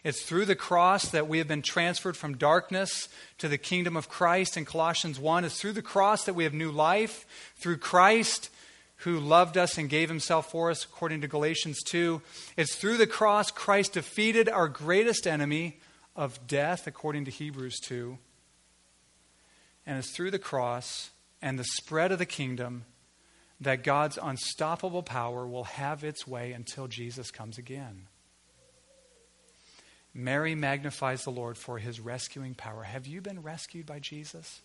It's 0.04 0.22
through 0.22 0.46
the 0.46 0.56
cross 0.56 1.10
that 1.10 1.28
we 1.28 1.40
have 1.40 1.48
been 1.48 1.64
transferred 1.64 2.16
from 2.16 2.38
darkness 2.38 3.10
to 3.40 3.48
the 3.48 3.58
kingdom 3.58 3.98
of 3.98 4.08
Christ 4.08 4.56
in 4.56 4.66
Colossians 4.66 5.20
1. 5.20 5.46
It's 5.46 5.60
through 5.60 5.74
the 5.74 5.82
cross 5.82 6.26
that 6.26 6.36
we 6.36 6.44
have 6.44 6.54
new 6.54 6.72
life. 6.72 7.26
Through 7.58 7.78
Christ, 7.78 8.50
who 8.98 9.20
loved 9.20 9.58
us 9.58 9.78
and 9.78 9.90
gave 9.90 10.10
himself 10.10 10.52
for 10.52 10.70
us, 10.70 10.84
according 10.84 11.22
to 11.22 11.28
Galatians 11.28 11.82
2. 11.84 12.22
It's 12.56 12.76
through 12.76 12.98
the 12.98 13.08
cross 13.08 13.50
Christ 13.50 13.94
defeated 13.94 14.48
our 14.48 14.68
greatest 14.68 15.26
enemy 15.26 15.80
of 16.16 16.46
death, 16.48 16.86
according 16.86 17.26
to 17.26 17.32
Hebrews 17.32 17.80
2. 17.80 18.18
And 19.86 19.98
it's 19.98 20.12
through 20.12 20.32
the 20.32 20.40
cross 20.40 21.10
and 21.42 21.58
the 21.58 21.64
spread 21.64 22.12
of 22.12 22.20
the 22.20 22.26
kingdom 22.26 22.86
that 23.62 23.84
God's 23.84 24.18
unstoppable 24.22 25.04
power 25.04 25.48
will 25.48 25.66
have 25.66 26.04
its 26.04 26.26
way 26.26 26.54
until 26.54 26.88
Jesus 26.88 27.32
comes 27.32 27.58
again. 27.58 28.08
Mary 30.14 30.56
magnifies 30.56 31.24
the 31.24 31.30
Lord 31.30 31.58
for 31.58 31.78
his 31.78 32.00
rescuing 32.00 32.56
power. 32.56 32.84
Have 32.84 33.06
you 33.06 33.22
been 33.22 33.42
rescued 33.42 33.86
by 33.86 34.00
Jesus? 34.00 34.62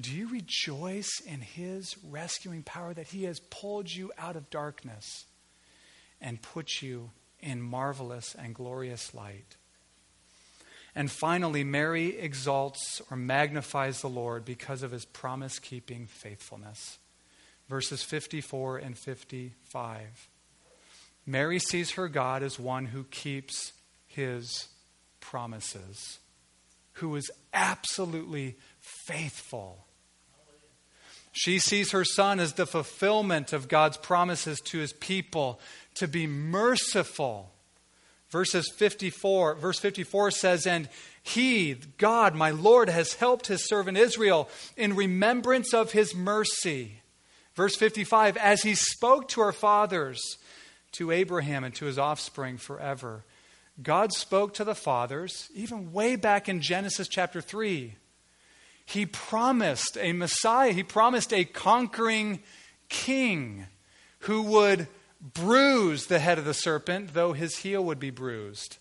Do 0.00 0.12
you 0.12 0.28
rejoice 0.28 1.20
in 1.26 1.40
his 1.40 1.96
rescuing 2.04 2.62
power 2.62 2.94
that 2.94 3.08
he 3.08 3.24
has 3.24 3.40
pulled 3.40 3.92
you 3.92 4.12
out 4.16 4.36
of 4.36 4.48
darkness 4.48 5.24
and 6.20 6.40
put 6.40 6.82
you 6.82 7.10
in 7.40 7.60
marvelous 7.60 8.36
and 8.36 8.54
glorious 8.54 9.12
light? 9.12 9.56
And 10.98 11.08
finally, 11.08 11.62
Mary 11.62 12.18
exalts 12.18 13.00
or 13.08 13.16
magnifies 13.16 14.00
the 14.00 14.08
Lord 14.08 14.44
because 14.44 14.82
of 14.82 14.90
his 14.90 15.04
promise 15.04 15.60
keeping 15.60 16.08
faithfulness. 16.08 16.98
Verses 17.68 18.02
54 18.02 18.78
and 18.78 18.98
55. 18.98 20.28
Mary 21.24 21.60
sees 21.60 21.92
her 21.92 22.08
God 22.08 22.42
as 22.42 22.58
one 22.58 22.86
who 22.86 23.04
keeps 23.04 23.74
his 24.08 24.66
promises, 25.20 26.18
who 26.94 27.14
is 27.14 27.30
absolutely 27.54 28.56
faithful. 28.80 29.86
She 31.30 31.60
sees 31.60 31.92
her 31.92 32.04
son 32.04 32.40
as 32.40 32.54
the 32.54 32.66
fulfillment 32.66 33.52
of 33.52 33.68
God's 33.68 33.98
promises 33.98 34.58
to 34.62 34.78
his 34.78 34.94
people 34.94 35.60
to 35.94 36.08
be 36.08 36.26
merciful 36.26 37.52
Verses 38.30 38.70
54, 38.70 39.54
verse 39.54 39.78
54 39.78 40.30
says, 40.30 40.66
And 40.66 40.88
he, 41.22 41.74
God, 41.96 42.34
my 42.34 42.50
Lord, 42.50 42.88
has 42.88 43.14
helped 43.14 43.46
his 43.46 43.66
servant 43.66 43.96
Israel 43.96 44.48
in 44.76 44.96
remembrance 44.96 45.72
of 45.72 45.92
his 45.92 46.14
mercy. 46.14 47.00
Verse 47.54 47.74
55, 47.76 48.36
as 48.36 48.62
he 48.62 48.74
spoke 48.74 49.28
to 49.28 49.40
our 49.40 49.52
fathers, 49.52 50.38
to 50.92 51.10
Abraham 51.10 51.64
and 51.64 51.74
to 51.76 51.84
his 51.84 51.98
offspring 51.98 52.56
forever. 52.56 53.24
God 53.80 54.12
spoke 54.12 54.54
to 54.54 54.64
the 54.64 54.74
fathers, 54.74 55.48
even 55.54 55.92
way 55.92 56.16
back 56.16 56.48
in 56.48 56.60
Genesis 56.60 57.08
chapter 57.08 57.40
3. 57.40 57.94
He 58.84 59.06
promised 59.06 59.96
a 60.00 60.12
Messiah, 60.12 60.72
he 60.72 60.82
promised 60.82 61.32
a 61.32 61.44
conquering 61.44 62.40
king 62.88 63.66
who 64.20 64.42
would 64.42 64.88
bruise 65.20 66.06
the 66.06 66.18
head 66.18 66.38
of 66.38 66.44
the 66.44 66.54
serpent, 66.54 67.14
though 67.14 67.32
his 67.32 67.58
heel 67.58 67.84
would 67.84 67.98
be 67.98 68.10
bruised. 68.10 68.78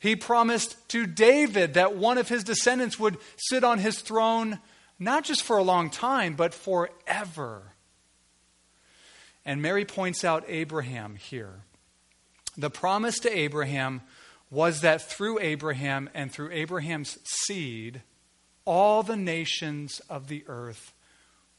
He 0.00 0.14
promised 0.14 0.88
to 0.90 1.06
David 1.06 1.74
that 1.74 1.96
one 1.96 2.18
of 2.18 2.28
his 2.28 2.44
descendants 2.44 2.98
would 2.98 3.18
sit 3.36 3.64
on 3.64 3.78
his 3.78 4.00
throne 4.00 4.58
not 4.98 5.24
just 5.24 5.42
for 5.42 5.58
a 5.58 5.62
long 5.62 5.90
time, 5.90 6.34
but 6.34 6.54
forever. 6.54 7.62
And 9.44 9.62
Mary 9.62 9.84
points 9.84 10.24
out 10.24 10.44
Abraham 10.48 11.16
here. 11.16 11.62
The 12.56 12.70
promise 12.70 13.18
to 13.20 13.38
Abraham 13.38 14.02
was 14.50 14.80
that 14.80 15.02
through 15.02 15.38
Abraham 15.40 16.10
and 16.14 16.32
through 16.32 16.50
Abraham's 16.50 17.18
seed, 17.24 18.02
all 18.64 19.02
the 19.02 19.16
nations 19.16 20.00
of 20.10 20.28
the 20.28 20.44
earth 20.48 20.92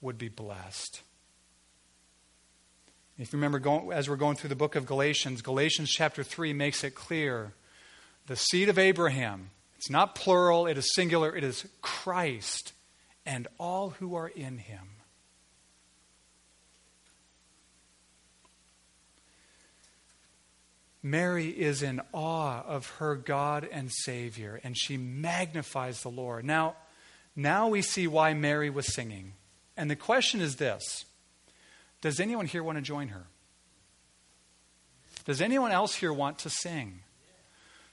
would 0.02 0.18
be 0.18 0.28
blessed. 0.28 1.02
If 3.20 3.34
you 3.34 3.38
remember, 3.38 3.60
going, 3.60 3.92
as 3.92 4.10
we're 4.10 4.16
going 4.16 4.38
through 4.38 4.48
the 4.48 4.56
book 4.56 4.78
of 4.78 4.86
Galatians, 4.86 5.42
Galatians 5.42 5.92
chapter 5.92 6.24
3 6.24 6.54
makes 6.54 6.86
it 6.86 6.96
clear 6.96 7.52
the 8.28 8.38
seed 8.38 8.70
of 8.70 8.80
Abraham, 8.80 9.50
it's 9.76 9.90
not 9.90 10.16
plural, 10.16 10.68
it 10.68 10.78
is 10.78 10.94
singular, 10.96 11.36
it 11.36 11.44
is 11.44 11.68
Christ 11.82 12.72
and 13.26 13.50
all 13.58 13.90
who 13.90 14.16
are 14.16 14.30
in 14.30 14.58
him. 14.58 14.88
Mary 21.04 21.50
is 21.50 21.84
in 21.84 22.02
awe 22.14 22.64
of 22.66 22.88
her 23.00 23.16
God 23.16 23.68
and 23.70 23.92
Savior, 23.92 24.62
and 24.64 24.78
she 24.78 24.96
magnifies 24.96 26.04
the 26.04 26.10
Lord. 26.10 26.46
Now, 26.46 26.76
now 27.36 27.68
we 27.68 27.82
see 27.82 28.08
why 28.08 28.34
Mary 28.34 28.70
was 28.70 28.94
singing. 28.94 29.34
And 29.76 29.92
the 29.92 29.96
question 29.98 30.40
is 30.40 30.56
this 30.56 31.06
Does 32.02 32.20
anyone 32.20 32.46
here 32.46 32.64
want 32.64 32.78
to 32.78 32.82
join 32.82 33.10
her? 33.10 33.26
Does 35.26 35.42
anyone 35.42 35.72
else 35.72 35.96
here 35.96 36.14
want 36.14 36.40
to 36.40 36.50
sing? 36.50 37.02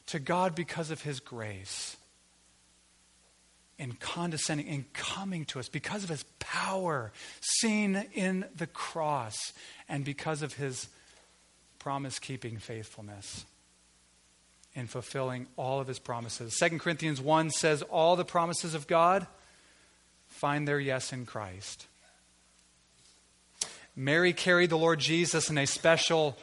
to 0.07 0.19
God 0.19 0.55
because 0.55 0.91
of 0.91 1.03
his 1.03 1.21
grace 1.21 1.97
in 3.79 3.93
condescending 3.93 4.67
in 4.67 4.87
coming 4.95 5.45
to 5.47 5.59
us 5.59 5.69
because 5.69 6.03
of 6.03 6.09
his 6.09 6.23
power 6.39 7.13
seen 7.41 8.07
in 8.15 8.45
the 8.57 8.67
cross 8.67 9.53
and 9.89 10.05
because 10.05 10.43
of 10.43 10.55
his 10.55 10.89
promise 11.79 12.19
keeping 12.19 12.57
faithfulness 12.57 13.45
in 14.75 14.87
fulfilling 14.87 15.47
all 15.57 15.79
of 15.79 15.87
his 15.89 15.99
promises 15.99 16.57
2 16.59 16.79
corinthians 16.79 17.21
1 17.21 17.51
says 17.51 17.83
all 17.83 18.17
the 18.17 18.25
promises 18.25 18.75
of 18.75 18.87
god 18.87 19.27
find 20.27 20.67
their 20.67 20.81
yes 20.81 21.13
in 21.13 21.27
christ 21.27 21.87
mary 23.97 24.33
carried 24.33 24.71
the 24.71 24.79
lord 24.79 25.01
jesus 25.01 25.51
in 25.51 25.59
a 25.59 25.67
special 25.67 26.39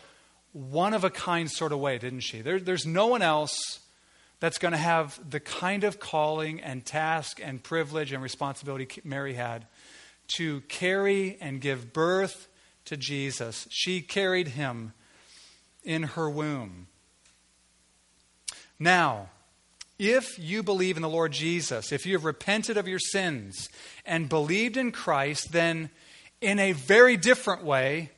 one 0.53 0.93
of 0.93 1.03
a 1.03 1.09
kind 1.09 1.51
sort 1.51 1.71
of 1.71 1.79
way, 1.79 1.97
didn't 1.97 2.21
she? 2.21 2.41
There, 2.41 2.59
there's 2.59 2.85
no 2.85 3.07
one 3.07 3.23
else 3.23 3.79
that's 4.39 4.59
going 4.59 4.71
to 4.71 4.77
have 4.77 5.19
the 5.27 5.39
kind 5.39 5.83
of 5.83 5.99
calling 5.99 6.61
and 6.61 6.85
task 6.85 7.39
and 7.43 7.61
privilege 7.61 8.13
and 8.13 8.21
responsibility 8.21 9.01
Mary 9.03 9.33
had 9.33 9.65
to 10.37 10.61
carry 10.61 11.37
and 11.41 11.59
give 11.59 11.91
birth 11.91 12.47
to 12.85 12.95
Jesus. 12.95 13.67
She 13.71 14.01
carried 14.01 14.49
him 14.49 14.93
in 15.83 16.03
her 16.03 16.29
womb. 16.29 16.87
Now, 18.77 19.29
if 19.97 20.37
you 20.37 20.61
believe 20.61 20.97
in 20.97 21.01
the 21.01 21.09
Lord 21.09 21.31
Jesus, 21.31 21.91
if 21.91 22.05
you 22.05 22.13
have 22.13 22.25
repented 22.25 22.77
of 22.77 22.87
your 22.87 22.99
sins 22.99 23.69
and 24.05 24.29
believed 24.29 24.77
in 24.77 24.91
Christ, 24.91 25.51
then 25.51 25.89
in 26.43 26.59
a 26.59 26.73
very 26.73 27.15
different 27.15 27.63
way, 27.63 28.11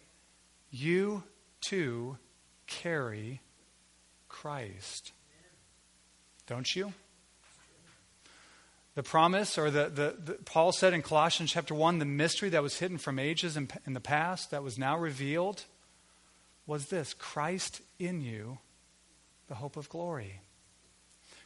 you 0.71 1.23
too 1.61 2.17
carry 2.65 3.41
Christ. 4.27 5.11
Don't 6.47 6.75
you? 6.75 6.91
The 8.95 9.03
promise, 9.03 9.57
or 9.57 9.69
the, 9.69 9.89
the, 9.89 10.15
the, 10.23 10.33
Paul 10.45 10.71
said 10.71 10.93
in 10.93 11.01
Colossians 11.01 11.51
chapter 11.51 11.75
1, 11.75 11.99
the 11.99 12.05
mystery 12.05 12.49
that 12.49 12.63
was 12.63 12.79
hidden 12.79 12.97
from 12.97 13.19
ages 13.19 13.55
in, 13.55 13.69
in 13.85 13.93
the 13.93 13.99
past, 13.99 14.51
that 14.51 14.63
was 14.63 14.77
now 14.77 14.97
revealed, 14.97 15.65
was 16.65 16.87
this 16.87 17.13
Christ 17.13 17.81
in 17.99 18.21
you, 18.21 18.57
the 19.47 19.55
hope 19.55 19.77
of 19.77 19.87
glory. 19.89 20.41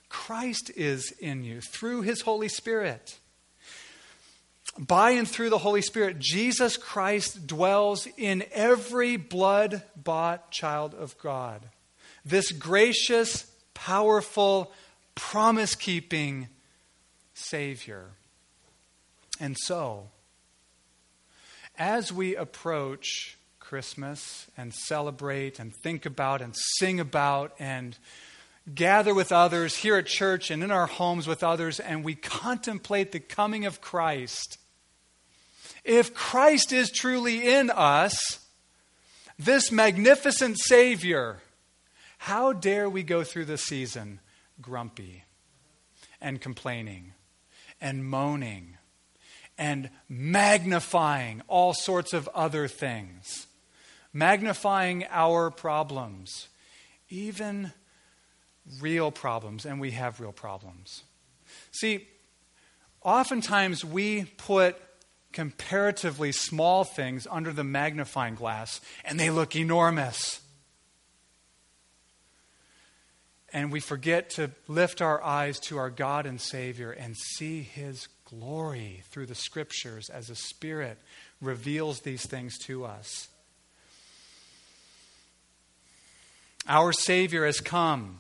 Christ 0.08 0.72
is 0.76 1.12
in 1.20 1.44
you 1.44 1.60
through 1.60 2.04
his 2.04 2.22
Holy 2.22 2.48
Spirit. 2.48 3.20
By 4.77 5.12
and 5.12 5.27
through 5.27 5.49
the 5.49 5.58
Holy 5.58 5.82
Spirit, 5.82 6.19
Jesus 6.19 6.77
Christ 6.77 7.47
dwells 7.47 8.08
in 8.17 8.45
every 8.51 9.17
blood 9.17 9.82
bought 9.95 10.51
child 10.51 10.93
of 10.93 11.17
God. 11.17 11.65
This 12.23 12.51
gracious, 12.51 13.51
powerful, 13.73 14.71
promise 15.15 15.75
keeping 15.75 16.47
Savior. 17.34 18.05
And 19.39 19.58
so, 19.58 20.10
as 21.77 22.12
we 22.12 22.36
approach 22.36 23.38
Christmas 23.60 24.47
and 24.58 24.73
celebrate 24.73 25.60
and 25.60 25.73
think 25.73 26.05
about 26.05 26.41
and 26.41 26.55
sing 26.77 26.99
about 26.99 27.53
and 27.60 27.97
gather 28.74 29.13
with 29.13 29.32
others 29.32 29.78
here 29.78 29.98
at 29.98 30.06
church 30.06 30.52
and 30.52 30.63
in 30.63 30.72
our 30.72 30.88
homes 30.88 31.28
with 31.28 31.43
others, 31.43 31.80
and 31.80 32.04
we 32.04 32.15
contemplate 32.15 33.12
the 33.12 33.19
coming 33.19 33.65
of 33.65 33.82
Christ, 33.82 34.58
if 35.84 36.13
Christ 36.13 36.72
is 36.72 36.91
truly 36.91 37.52
in 37.54 37.69
us, 37.69 38.45
this 39.38 39.72
magnificent 39.72 40.60
Savior, 40.60 41.39
how 42.19 42.52
dare 42.52 42.89
we 42.89 43.04
go 43.04 43.24
through 43.24 43.45
the 43.45 43.58
season 43.58 44.19
grumpy 44.62 45.24
and 46.19 46.41
complaining 46.41 47.13
and 47.80 48.06
moaning 48.06 48.76
and 49.58 49.89
magnifying 50.08 51.41
all 51.48 51.74
sorts 51.74 52.13
of 52.13 52.28
other 52.30 52.67
things, 52.67 53.48
magnifying 54.13 55.06
our 55.10 55.50
problems, 55.52 56.48
even 57.10 57.72
real 58.82 59.12
problems, 59.12 59.65
and 59.65 59.79
we 59.79 59.91
have 59.91 60.19
real 60.19 60.32
problems. 60.32 61.03
See, 61.71 62.08
oftentimes 63.03 63.84
we 63.84 64.25
put 64.25 64.77
comparatively 65.32 66.32
small 66.32 66.84
things 66.84 67.27
under 67.29 67.53
the 67.53 67.63
magnifying 67.63 68.36
glass 68.36 68.82
and 69.05 69.19
they 69.19 69.29
look 69.29 69.55
enormous. 69.55 70.41
And 73.51 73.71
we 73.71 73.79
forget 73.79 74.29
to 74.32 74.51
lift 74.67 75.01
our 75.01 75.23
eyes 75.23 75.60
to 75.62 75.77
our 75.77 75.89
God 75.89 76.25
and 76.25 76.39
Savior 76.39 76.91
and 76.91 77.15
see 77.17 77.62
His 77.62 78.08
glory 78.25 79.03
through 79.10 79.25
the 79.25 79.36
Scriptures 79.36 80.10
as 80.10 80.27
the 80.27 80.36
Spirit 80.36 80.99
reveals 81.41 82.01
these 82.01 82.27
things 82.27 82.58
to 82.65 82.86
us. 82.86 83.27
Our 86.67 86.91
Savior 86.93 87.45
has 87.45 87.60
come. 87.60 88.19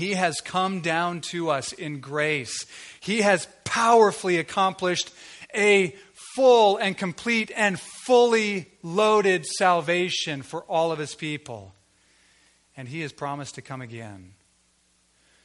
He 0.00 0.14
has 0.14 0.40
come 0.40 0.80
down 0.80 1.20
to 1.32 1.50
us 1.50 1.74
in 1.74 2.00
grace. 2.00 2.64
He 3.00 3.20
has 3.20 3.46
powerfully 3.64 4.38
accomplished 4.38 5.12
a 5.54 5.94
full 6.34 6.78
and 6.78 6.96
complete 6.96 7.52
and 7.54 7.78
fully 7.78 8.70
loaded 8.82 9.44
salvation 9.44 10.40
for 10.40 10.62
all 10.62 10.90
of 10.90 10.98
his 10.98 11.14
people. 11.14 11.74
And 12.78 12.88
he 12.88 13.02
has 13.02 13.12
promised 13.12 13.56
to 13.56 13.62
come 13.62 13.82
again. 13.82 14.32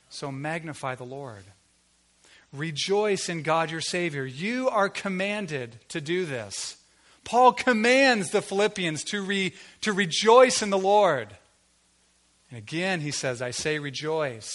So 0.07 0.31
magnify 0.31 0.95
the 0.95 1.03
Lord. 1.03 1.43
Rejoice 2.53 3.27
in 3.27 3.41
God 3.41 3.69
your 3.71 3.81
Savior. 3.81 4.25
You 4.25 4.69
are 4.69 4.87
commanded 4.87 5.79
to 5.89 5.99
do 5.99 6.25
this. 6.25 6.77
Paul 7.25 7.51
commands 7.51 8.29
the 8.29 8.41
Philippians 8.41 9.03
to, 9.05 9.21
re, 9.21 9.53
to 9.81 9.91
rejoice 9.91 10.61
in 10.61 10.69
the 10.69 10.77
Lord. 10.77 11.35
And 12.55 12.63
again, 12.63 13.01
he 13.01 13.11
says, 13.11 13.41
I 13.41 13.51
say 13.51 13.79
rejoice. 13.79 14.49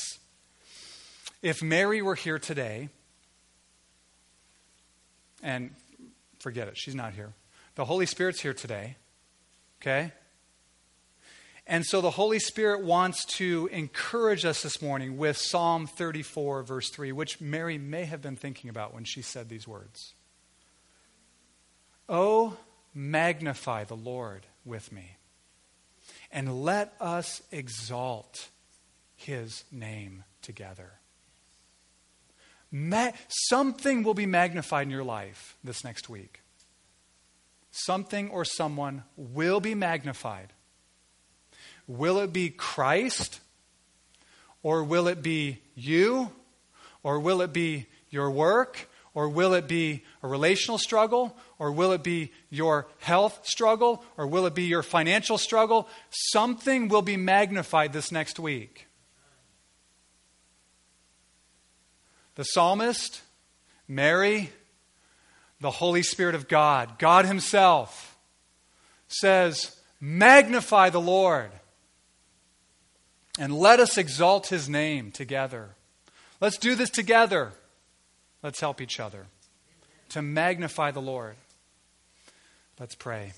If 1.42 1.62
Mary 1.62 2.00
were 2.00 2.14
here 2.14 2.38
today, 2.38 2.88
and 5.42 5.74
forget 6.38 6.66
it, 6.66 6.78
she's 6.78 6.94
not 6.94 7.12
here. 7.12 7.34
The 7.74 7.84
Holy 7.84 8.06
Spirit's 8.06 8.40
here 8.40 8.54
today, 8.54 8.96
okay? 9.82 10.12
And 11.66 11.84
so 11.84 12.00
the 12.00 12.12
Holy 12.12 12.38
Spirit 12.38 12.82
wants 12.82 13.22
to 13.36 13.68
encourage 13.70 14.46
us 14.46 14.62
this 14.62 14.80
morning 14.80 15.18
with 15.18 15.36
Psalm 15.36 15.86
34, 15.86 16.62
verse 16.62 16.88
3, 16.88 17.12
which 17.12 17.38
Mary 17.38 17.76
may 17.76 18.06
have 18.06 18.22
been 18.22 18.36
thinking 18.36 18.70
about 18.70 18.94
when 18.94 19.04
she 19.04 19.20
said 19.20 19.50
these 19.50 19.68
words. 19.68 20.14
Oh, 22.08 22.56
magnify 22.94 23.84
the 23.84 23.94
Lord 23.94 24.46
with 24.64 24.90
me, 24.90 25.16
and 26.32 26.62
let 26.62 26.92
us 27.00 27.42
exalt 27.50 28.48
his 29.16 29.64
name 29.70 30.24
together. 30.42 30.92
Ma- 32.72 33.10
something 33.28 34.02
will 34.02 34.14
be 34.14 34.26
magnified 34.26 34.86
in 34.86 34.90
your 34.90 35.04
life 35.04 35.56
this 35.64 35.84
next 35.84 36.08
week. 36.08 36.40
Something 37.70 38.30
or 38.30 38.44
someone 38.44 39.04
will 39.16 39.60
be 39.60 39.74
magnified. 39.74 40.52
Will 41.86 42.18
it 42.20 42.32
be 42.32 42.50
Christ? 42.50 43.40
Or 44.62 44.84
will 44.84 45.08
it 45.08 45.22
be 45.22 45.58
you? 45.74 46.30
Or 47.02 47.18
will 47.18 47.42
it 47.42 47.52
be 47.52 47.86
your 48.10 48.30
work? 48.30 48.88
Or 49.14 49.28
will 49.28 49.54
it 49.54 49.66
be 49.66 50.04
a 50.22 50.28
relational 50.28 50.78
struggle? 50.78 51.36
Or 51.60 51.70
will 51.70 51.92
it 51.92 52.02
be 52.02 52.32
your 52.48 52.88
health 53.00 53.40
struggle? 53.44 54.02
Or 54.16 54.26
will 54.26 54.46
it 54.46 54.54
be 54.54 54.64
your 54.64 54.82
financial 54.82 55.36
struggle? 55.36 55.86
Something 56.08 56.88
will 56.88 57.02
be 57.02 57.18
magnified 57.18 57.92
this 57.92 58.10
next 58.10 58.40
week. 58.40 58.86
The 62.36 62.44
psalmist, 62.44 63.20
Mary, 63.86 64.48
the 65.60 65.70
Holy 65.70 66.02
Spirit 66.02 66.34
of 66.34 66.48
God, 66.48 66.98
God 66.98 67.26
Himself, 67.26 68.16
says, 69.06 69.76
Magnify 70.00 70.88
the 70.88 71.00
Lord 71.00 71.50
and 73.38 73.54
let 73.54 73.80
us 73.80 73.98
exalt 73.98 74.46
His 74.46 74.66
name 74.66 75.12
together. 75.12 75.76
Let's 76.40 76.56
do 76.56 76.74
this 76.74 76.88
together. 76.88 77.52
Let's 78.42 78.60
help 78.60 78.80
each 78.80 78.98
other 78.98 79.26
to 80.08 80.22
magnify 80.22 80.92
the 80.92 81.02
Lord. 81.02 81.36
Let's 82.80 82.94
pray. 82.94 83.34